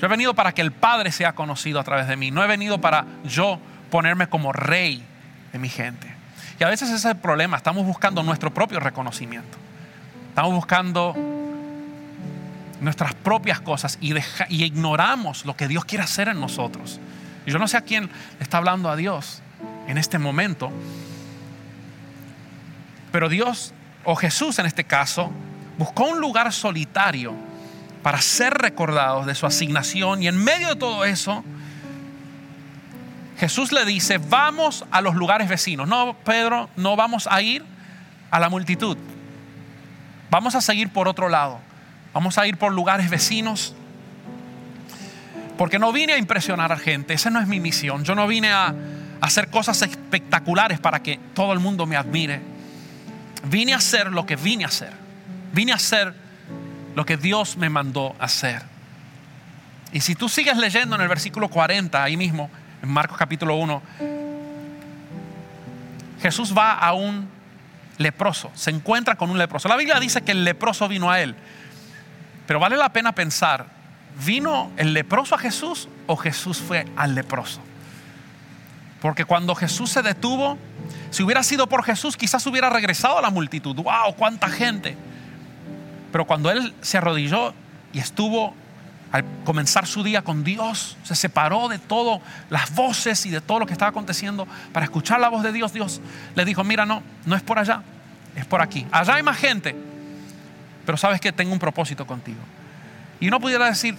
[0.00, 2.30] Yo he venido para que el Padre sea conocido a través de mí.
[2.30, 3.58] No he venido para yo
[3.90, 5.04] ponerme como rey
[5.52, 6.12] de mi gente.
[6.58, 7.56] Y a veces ese es el problema.
[7.56, 9.58] Estamos buscando nuestro propio reconocimiento.
[10.28, 11.14] Estamos buscando
[12.80, 14.14] nuestras propias cosas y,
[14.48, 17.00] ignoramos lo que Dios quiere hacer en nosotros.
[17.46, 19.40] Y yo no sé a quién está hablando a Dios
[19.86, 20.72] en este momento,
[23.12, 23.72] pero Dios,
[24.04, 25.30] o Jesús en este caso,
[25.78, 27.34] buscó un lugar solitario
[28.02, 31.44] para ser recordados de su asignación y en medio de todo eso,
[33.38, 35.88] Jesús le dice, vamos a los lugares vecinos.
[35.88, 37.64] No, Pedro, no vamos a ir
[38.30, 38.96] a la multitud.
[40.30, 41.60] Vamos a seguir por otro lado.
[42.12, 43.74] Vamos a ir por lugares vecinos
[45.56, 48.04] Porque no vine a impresionar a gente, esa no es mi misión.
[48.04, 48.74] Yo no vine a
[49.20, 52.40] hacer cosas espectaculares para que todo el mundo me admire.
[53.44, 55.01] Vine a hacer lo que vine a hacer.
[55.52, 56.14] Vine a hacer
[56.94, 58.62] lo que Dios me mandó hacer.
[59.92, 62.50] Y si tú sigues leyendo en el versículo 40, ahí mismo,
[62.82, 63.82] en Marcos capítulo 1,
[66.20, 67.28] Jesús va a un
[67.98, 69.68] leproso, se encuentra con un leproso.
[69.68, 71.34] La Biblia dice que el leproso vino a él,
[72.46, 73.66] pero vale la pena pensar,
[74.24, 77.60] ¿vino el leproso a Jesús o Jesús fue al leproso?
[79.00, 80.56] Porque cuando Jesús se detuvo,
[81.10, 83.74] si hubiera sido por Jesús, quizás hubiera regresado a la multitud.
[83.74, 84.14] ¡Wow!
[84.16, 84.96] ¡Cuánta gente!
[86.12, 87.54] Pero cuando él se arrodilló
[87.92, 88.54] y estuvo
[89.10, 93.58] al comenzar su día con Dios, se separó de todas las voces y de todo
[93.58, 95.72] lo que estaba aconteciendo para escuchar la voz de Dios.
[95.72, 96.00] Dios
[96.34, 97.82] le dijo, mira, no, no es por allá,
[98.36, 98.86] es por aquí.
[98.90, 99.74] Allá hay más gente,
[100.86, 102.40] pero sabes que tengo un propósito contigo.
[103.20, 103.96] Y uno pudiera decir,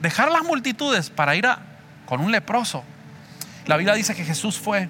[0.00, 1.46] dejar las multitudes para ir
[2.06, 2.82] con un leproso.
[3.66, 4.88] La Biblia dice que Jesús fue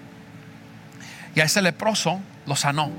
[1.35, 2.90] y a ese leproso lo sanó.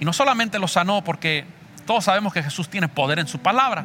[0.00, 1.46] Y no solamente lo sanó porque
[1.86, 3.84] todos sabemos que Jesús tiene poder en su palabra.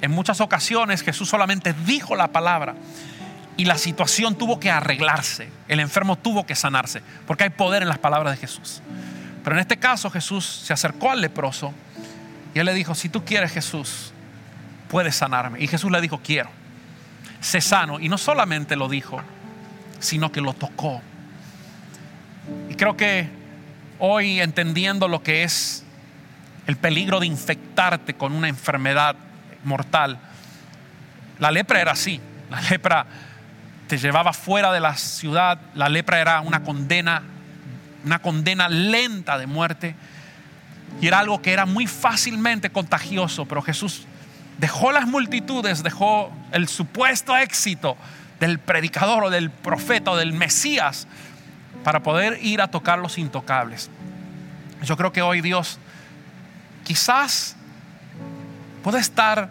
[0.00, 2.74] En muchas ocasiones Jesús solamente dijo la palabra
[3.56, 5.48] y la situación tuvo que arreglarse.
[5.68, 8.82] El enfermo tuvo que sanarse porque hay poder en las palabras de Jesús.
[9.42, 11.72] Pero en este caso Jesús se acercó al leproso
[12.54, 14.12] y él le dijo, si tú quieres Jesús,
[14.88, 15.60] puedes sanarme.
[15.60, 16.50] Y Jesús le dijo, quiero.
[17.40, 17.98] Sé sano.
[17.98, 19.20] Y no solamente lo dijo,
[19.98, 21.02] sino que lo tocó.
[22.68, 23.28] Y creo que
[23.98, 25.83] hoy entendiendo lo que es
[26.66, 29.16] el peligro de infectarte con una enfermedad
[29.64, 30.18] mortal.
[31.38, 32.20] La lepra era así.
[32.50, 33.06] La lepra
[33.88, 35.60] te llevaba fuera de la ciudad.
[35.74, 37.22] La lepra era una condena,
[38.04, 39.94] una condena lenta de muerte.
[41.00, 43.46] Y era algo que era muy fácilmente contagioso.
[43.46, 44.06] Pero Jesús
[44.58, 47.96] dejó las multitudes, dejó el supuesto éxito
[48.40, 51.06] del predicador o del profeta o del Mesías
[51.82, 53.90] para poder ir a tocar los intocables.
[54.82, 55.78] Yo creo que hoy Dios
[56.84, 57.56] quizás
[58.82, 59.50] puede estar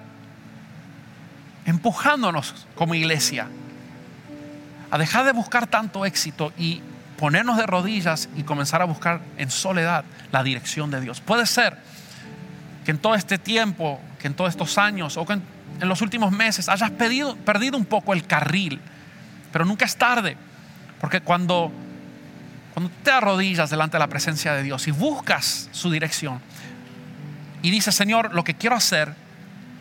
[1.66, 3.48] empujándonos como iglesia
[4.92, 6.82] a dejar de buscar tanto éxito y
[7.18, 11.20] ponernos de rodillas y comenzar a buscar en soledad la dirección de Dios.
[11.20, 11.78] Puede ser
[12.86, 15.44] que en todo este tiempo, que en todos estos años o que en,
[15.80, 18.80] los últimos meses hayas perdido un poco el carril,
[19.52, 20.38] pero nunca es tarde,
[21.02, 21.72] porque cuando,
[22.74, 26.40] cuando te arrodillas delante de la presencia de Dios y buscas su dirección,
[27.64, 29.16] y dice, Señor, lo que quiero hacer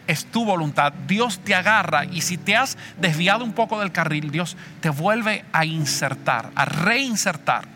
[0.07, 0.93] es tu voluntad.
[1.07, 5.45] Dios te agarra y si te has desviado un poco del carril, Dios te vuelve
[5.53, 7.67] a insertar, a reinsertar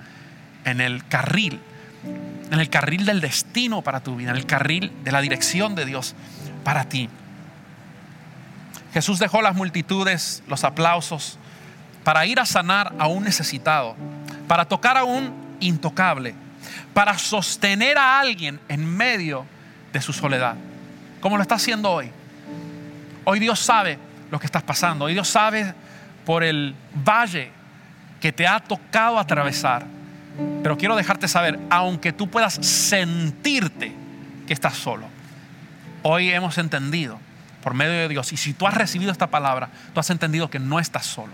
[0.65, 1.61] en el carril,
[2.51, 5.85] en el carril del destino para tu vida, en el carril de la dirección de
[5.85, 6.15] Dios
[6.63, 7.11] para ti.
[8.95, 11.37] Jesús dejó las multitudes, los aplausos,
[12.05, 13.97] para ir a sanar a un necesitado,
[14.47, 16.33] para tocar a un intocable,
[16.95, 19.56] para sostener a alguien en medio de
[20.01, 20.57] su soledad,
[21.21, 22.11] como lo está haciendo hoy.
[23.25, 23.99] Hoy Dios sabe
[24.31, 25.75] lo que estás pasando, hoy Dios sabe
[26.25, 27.51] por el valle
[28.21, 29.87] que te ha tocado atravesar.
[30.63, 33.93] Pero quiero dejarte saber, aunque tú puedas sentirte
[34.47, 35.07] que estás solo,
[36.03, 37.19] hoy hemos entendido
[37.63, 40.61] por medio de Dios, y si tú has recibido esta palabra, tú has entendido que
[40.61, 41.33] no estás solo,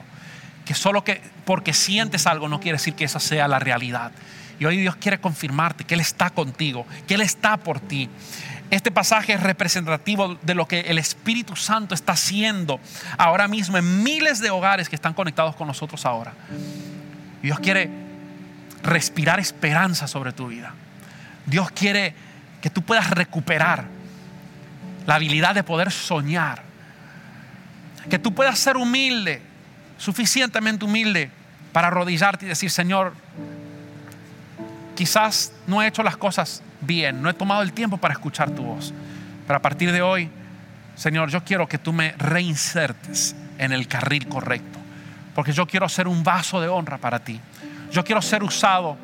[0.65, 4.13] que solo que porque sientes algo no quiere decir que esa sea la realidad.
[4.59, 8.09] Y hoy Dios quiere confirmarte que Él está contigo, que Él está por ti.
[8.73, 12.81] Este pasaje es representativo de lo que el Espíritu Santo está haciendo
[13.19, 16.33] ahora mismo en miles de hogares que están conectados con nosotros ahora.
[17.43, 17.91] Dios quiere
[18.83, 20.73] respirar esperanza sobre tu vida.
[21.45, 22.15] Dios quiere
[22.63, 23.85] que tú puedas recuperar
[25.05, 26.63] la habilidad de poder soñar.
[28.09, 29.43] Que tú puedas ser humilde,
[29.99, 31.31] suficientemente humilde
[31.75, 33.13] para arrodillarte y decir, Señor,
[34.95, 38.63] quizás no he hecho las cosas bien, no he tomado el tiempo para escuchar tu
[38.63, 38.93] voz.
[39.47, 40.31] Pero a partir de hoy,
[40.95, 44.79] Señor, yo quiero que tú me reinsertes en el carril correcto.
[45.35, 47.41] Porque yo quiero ser un vaso de honra para ti.
[47.91, 48.97] Yo quiero ser usado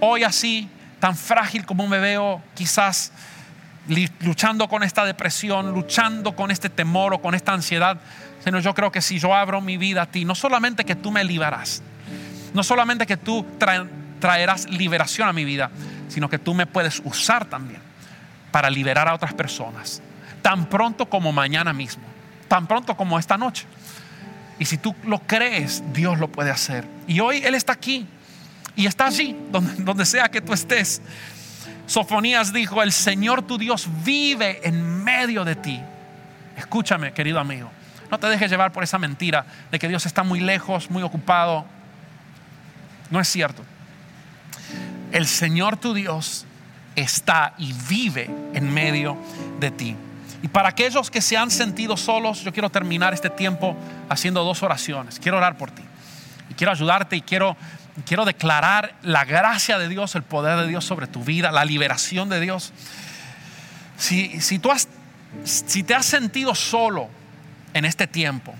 [0.00, 0.68] hoy así,
[1.00, 3.12] tan frágil como me veo, quizás
[4.20, 7.98] luchando con esta depresión, luchando con este temor o con esta ansiedad.
[8.44, 11.10] Señor, yo creo que si yo abro mi vida a ti, no solamente que tú
[11.10, 11.82] me liberarás,
[12.54, 13.46] no solamente que tú
[14.22, 15.68] traerás liberación a mi vida,
[16.08, 17.80] sino que tú me puedes usar también
[18.52, 20.00] para liberar a otras personas,
[20.42, 22.04] tan pronto como mañana mismo,
[22.46, 23.66] tan pronto como esta noche.
[24.60, 26.86] Y si tú lo crees, Dios lo puede hacer.
[27.08, 28.06] Y hoy Él está aquí
[28.76, 31.02] y está allí, donde, sea que tú estés.
[31.86, 35.82] Sofonías dijo, el Señor tu Dios vive en medio de ti.
[36.56, 37.72] Escúchame, querido amigo,
[38.08, 41.64] No te dejes llevar por esa mentira de que Dios está muy lejos, muy ocupado.
[43.10, 43.64] No es cierto.
[45.12, 46.46] El Señor tu Dios
[46.96, 49.16] está y vive en medio
[49.60, 49.96] de ti.
[50.42, 53.76] Y para aquellos que se han sentido solos, yo quiero terminar este tiempo
[54.08, 55.20] haciendo dos oraciones.
[55.20, 55.82] Quiero orar por ti.
[56.50, 57.56] Y quiero ayudarte y quiero,
[58.06, 62.28] quiero declarar la gracia de Dios, el poder de Dios sobre tu vida, la liberación
[62.28, 62.72] de Dios.
[63.96, 64.88] Si, si tú has,
[65.44, 67.08] si te has sentido solo
[67.72, 68.52] en este tiempo,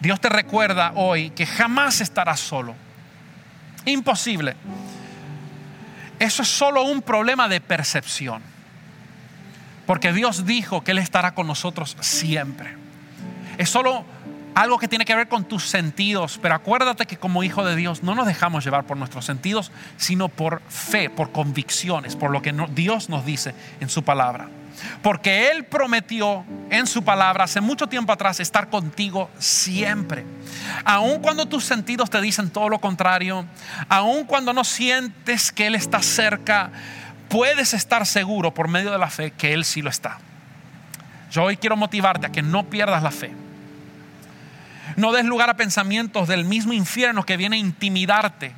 [0.00, 2.74] Dios te recuerda hoy que jamás estarás solo.
[3.84, 4.56] Imposible.
[6.18, 8.42] Eso es solo un problema de percepción.
[9.86, 12.74] Porque Dios dijo que Él estará con nosotros siempre.
[13.58, 14.04] Es solo
[14.54, 18.02] algo que tiene que ver con tus sentidos, pero acuérdate que como hijo de Dios
[18.02, 22.54] no nos dejamos llevar por nuestros sentidos, sino por fe, por convicciones, por lo que
[22.74, 24.48] Dios nos dice en su palabra.
[25.02, 30.24] Porque Él prometió en su palabra hace mucho tiempo atrás estar contigo siempre.
[30.84, 33.44] Aun cuando tus sentidos te dicen todo lo contrario,
[33.88, 36.70] aun cuando no sientes que Él está cerca,
[37.28, 40.18] puedes estar seguro por medio de la fe que Él sí lo está.
[41.30, 43.32] Yo hoy quiero motivarte a que no pierdas la fe.
[44.96, 48.52] No des lugar a pensamientos del mismo infierno que viene a intimidarte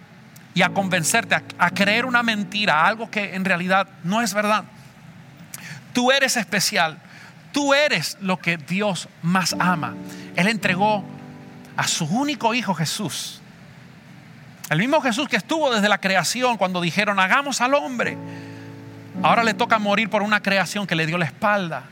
[0.54, 4.64] y a convencerte a, creer una mentira, algo que en realidad no es verdad.
[5.98, 6.96] Tú eres especial.
[7.50, 9.96] Tú eres lo que Dios más ama.
[10.36, 11.02] Él entregó
[11.76, 13.42] a su único hijo Jesús.
[14.70, 18.16] El mismo Jesús que estuvo desde la creación cuando dijeron, hagamos al hombre.
[19.24, 21.82] Ahora le toca morir por una creación que le dio la espalda.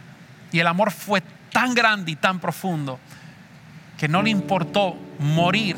[0.52, 3.00] Y el amor fue tan grande y tan profundo
[3.98, 5.74] que no le importó morir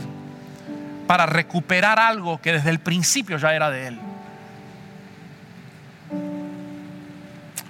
[1.06, 3.98] para recuperar algo que desde el principio ya era de él.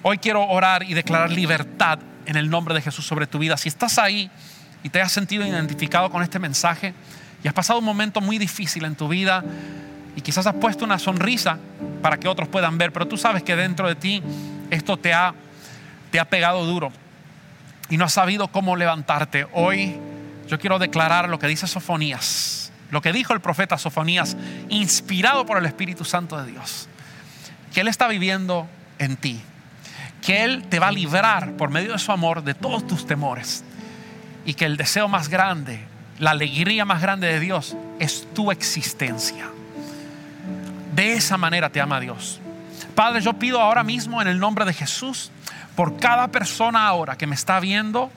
[0.02, 3.56] Hoy quiero orar y declarar libertad en el nombre de Jesús sobre tu vida.
[3.56, 4.30] Si estás ahí
[4.84, 6.94] y te has sentido identificado con este mensaje
[7.42, 9.44] y has pasado un momento muy difícil en tu vida
[10.14, 11.58] y quizás has puesto una sonrisa
[12.00, 14.22] para que otros puedan ver, pero tú sabes que dentro de ti
[14.70, 15.34] esto te ha,
[16.12, 16.92] te ha pegado duro
[17.90, 19.48] y no has sabido cómo levantarte.
[19.52, 19.96] Hoy
[20.46, 24.36] yo quiero declarar lo que dice Sofonías, lo que dijo el profeta Sofonías,
[24.68, 26.88] inspirado por el Espíritu Santo de Dios,
[27.74, 28.68] que Él está viviendo
[29.00, 29.42] en ti
[30.28, 33.64] que Él te va a librar por medio de su amor de todos tus temores
[34.44, 35.80] y que el deseo más grande,
[36.18, 39.48] la alegría más grande de Dios es tu existencia.
[40.94, 42.42] De esa manera te ama Dios.
[42.94, 45.30] Padre, yo pido ahora mismo en el nombre de Jesús
[45.74, 48.10] por cada persona ahora que me está viendo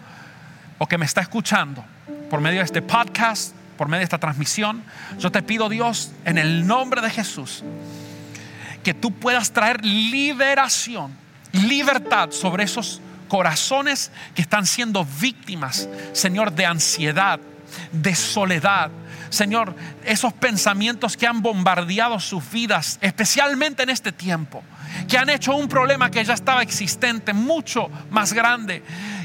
[0.80, 1.82] o que me está escuchando
[2.30, 4.84] por medio de este podcast, por medio de esta transmisión,
[5.18, 7.64] yo te pido Dios en el nombre de Jesús
[8.84, 11.21] que tú puedas traer liberación
[11.54, 17.39] libertad sobre esos corazones que están siendo víctimas, Señor, de ansiedad,
[17.91, 18.91] de soledad.
[19.30, 19.74] Señor,
[20.04, 24.64] esos pensamientos que han bombardeado sus vidas, especialmente en este tiempo,
[25.08, 28.84] que han hecho un problema que ya estaba existente, mucho más grande,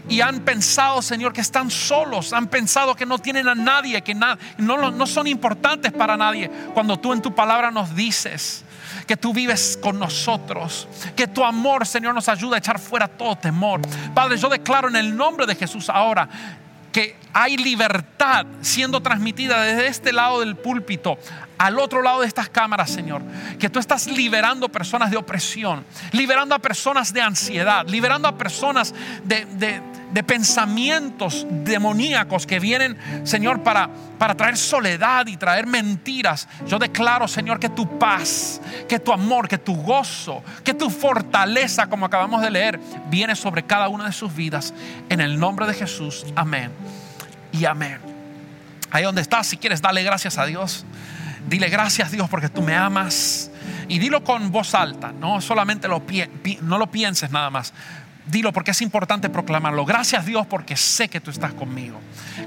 [0.09, 4.14] y han pensado, Señor, que están solos, han pensado que no tienen a nadie, que
[4.14, 8.66] no, no son importantes para nadie, cuando tú en tu palabra nos dices
[9.07, 13.37] que tú vives con nosotros, que tu amor, Señor, nos ayuda a echar fuera todo
[13.37, 13.81] temor.
[14.15, 16.29] Padre, yo declaro en el nombre de Jesús ahora
[16.93, 21.19] que hay libertad siendo transmitida desde este lado del púlpito
[21.59, 23.23] al otro lado de estas cámaras, Señor.
[23.59, 28.95] Que tú estás liberando personas de opresión, liberando a personas de ansiedad, liberando a personas
[29.25, 36.49] de, de, pensamientos demoníacos que vienen, Señor, para, para traer soledad y traer mentiras.
[36.67, 41.87] Yo declaro, Señor, que tu paz, que tu amor, que tu gozo, que tu fortaleza,
[41.87, 44.73] como acabamos de leer, viene sobre cada una de sus vidas.
[45.09, 46.25] En el nombre de Jesús.
[46.35, 46.71] Amén.
[47.53, 48.01] Y amén.
[48.91, 50.87] Ahí donde estás, si quieres, dale gracias a Dios.
[51.49, 53.51] Dile gracias Dios porque tú me amas.
[53.89, 56.03] Y dilo con voz alta, no solamente lo,
[56.63, 57.73] no lo pienses nada más.
[58.27, 59.85] Dilo porque es importante proclamarlo.
[59.85, 62.01] Gracias Dios porque sé que tú estás conmigo.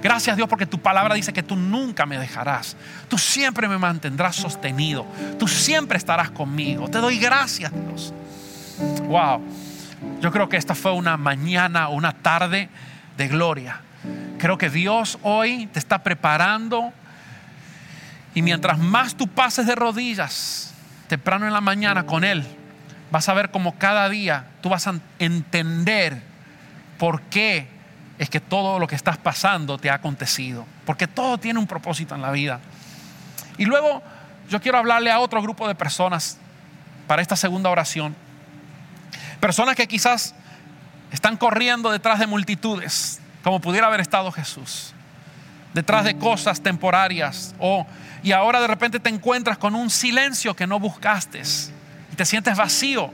[0.03, 2.75] Gracias Dios porque tu palabra dice que tú nunca me dejarás.
[3.07, 5.05] Tú siempre me mantendrás sostenido.
[5.37, 6.89] Tú siempre estarás conmigo.
[6.89, 8.13] Te doy gracias Dios.
[9.07, 9.41] Wow.
[10.19, 12.69] Yo creo que esta fue una mañana, una tarde
[13.15, 13.79] de gloria.
[14.37, 16.91] Creo que Dios hoy te está preparando
[18.35, 20.73] y mientras más tú pases de rodillas
[21.07, 22.45] temprano en la mañana con Él,
[23.11, 26.21] vas a ver como cada día tú vas a entender
[26.97, 27.67] por qué
[28.19, 30.65] es que todo lo que estás pasando te ha acontecido.
[30.85, 32.59] Porque todo tiene un propósito en la vida.
[33.57, 34.03] Y luego
[34.49, 36.37] yo quiero hablarle a otro grupo de personas
[37.07, 38.15] para esta segunda oración.
[39.39, 40.35] Personas que quizás
[41.11, 44.93] están corriendo detrás de multitudes, como pudiera haber estado Jesús,
[45.73, 47.87] detrás de cosas temporarias o
[48.23, 51.41] y ahora de repente te encuentras con un silencio que no buscaste
[52.11, 53.11] y te sientes vacío.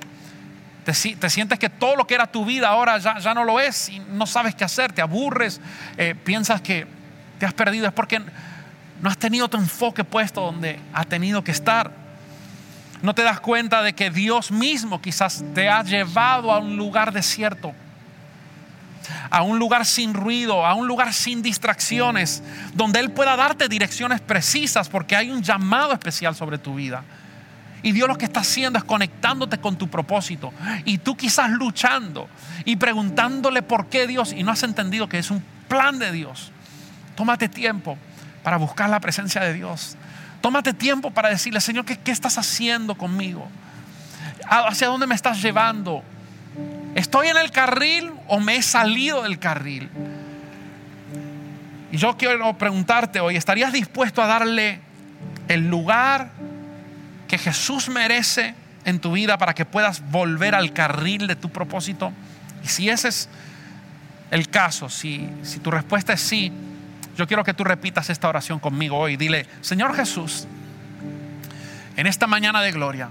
[0.84, 4.00] Te, sientes que todo lo que era tu vida ahora ya, no lo es y
[4.00, 5.60] no sabes qué hacer, te aburres,
[5.98, 6.86] eh, piensas que
[7.40, 7.88] te has perdido.
[7.88, 8.22] Es porque
[9.02, 11.92] no has tenido tu enfoque puesto donde ha tenido que estar.
[13.02, 17.12] No te das cuenta de que Dios mismo quizás te ha llevado a un lugar
[17.12, 17.74] desierto
[19.30, 22.44] a un lugar sin ruido, a un lugar sin distracciones,
[22.74, 27.04] donde Él pueda darte direcciones precisas porque hay un llamado especial sobre tu vida.
[27.84, 30.52] Y Dios lo que está haciendo es conectándote con tu propósito.
[30.86, 32.28] Y tú quizás luchando
[32.66, 36.52] y preguntándole por qué Dios y no has entendido que es un plan de Dios.
[37.16, 37.98] Tómate tiempo
[38.44, 39.98] para buscar la presencia de Dios.
[40.42, 43.48] Tómate tiempo para decirle, Señor, ¿qué, qué estás haciendo conmigo?
[44.48, 46.04] ¿Hacia dónde me estás llevando?
[47.16, 49.90] ¿Estoy en el carril o me he salido del carril?
[51.90, 54.82] Y yo quiero preguntarte hoy, ¿estarías dispuesto a darle
[55.48, 56.32] el lugar
[57.30, 58.54] que Jesús merece
[58.84, 62.12] en tu vida para que puedas volver al carril de tu propósito?
[62.66, 63.30] Y si ese es
[64.30, 66.52] el caso, si, si tu respuesta es sí,
[67.18, 69.16] yo quiero que tú repitas esta oración conmigo hoy.
[69.16, 70.50] Dile, Señor Jesús,
[71.96, 73.08] en esta mañana de gloria,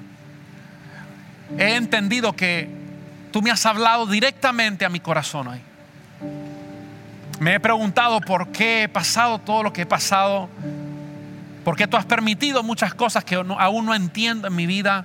[1.56, 2.83] he entendido que
[3.34, 5.58] tú me has hablado directamente a mi corazón hoy.
[7.40, 10.48] Me he preguntado por qué he pasado todo lo que he pasado,
[11.64, 15.04] por qué tú has permitido muchas cosas que aún no entiendo en mi vida.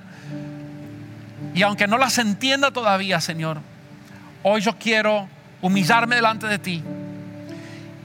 [1.55, 3.61] Y aunque no las entienda todavía, Señor,
[4.43, 5.27] hoy yo quiero
[5.63, 6.83] humillarme delante de ti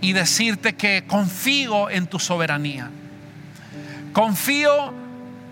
[0.00, 2.88] y decirte que confío en tu soberanía.
[4.14, 4.94] Confío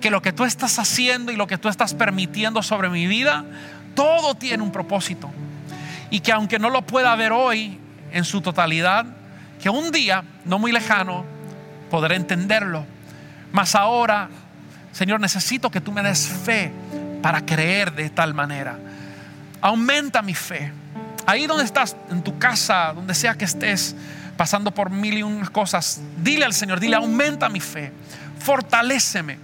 [0.00, 3.44] que lo que tú estás haciendo y lo que tú estás permitiendo sobre mi vida
[3.94, 5.30] todo tiene un propósito.
[6.10, 7.78] Y que aunque no lo pueda ver hoy
[8.12, 9.06] en su totalidad,
[9.60, 11.24] que un día, no muy lejano,
[11.90, 12.84] podré entenderlo.
[13.52, 14.28] Mas ahora,
[14.92, 16.72] Señor, necesito que tú me des fe
[17.22, 18.78] para creer de tal manera.
[19.60, 20.72] Aumenta mi fe.
[21.24, 23.94] Ahí donde estás, en tu casa, donde sea que estés,
[24.36, 27.92] pasando por mil y unas cosas, dile al Señor, dile, aumenta mi fe,
[28.40, 29.38] fortaléceme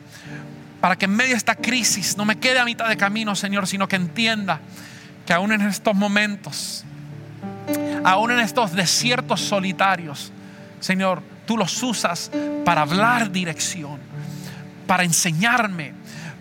[0.80, 3.66] para que en medio de esta crisis no me quede a mitad de camino, Señor,
[3.66, 4.60] sino que entienda
[5.26, 6.84] que aún en estos momentos,
[8.04, 10.32] aún en estos desiertos solitarios,
[10.80, 12.30] Señor, tú los usas
[12.64, 13.98] para hablar dirección,
[14.86, 15.92] para enseñarme,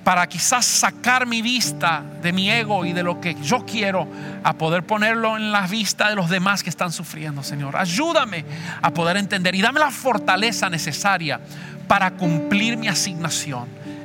[0.03, 4.07] para quizás sacar mi vista de mi ego y de lo que yo quiero
[4.43, 7.75] a poder ponerlo en la vista de los demás que están sufriendo, Señor.
[7.75, 8.45] Ayúdame
[8.81, 11.41] a poder entender y dame la fortaleza necesaria
[11.89, 13.67] para cumplir mi asignación.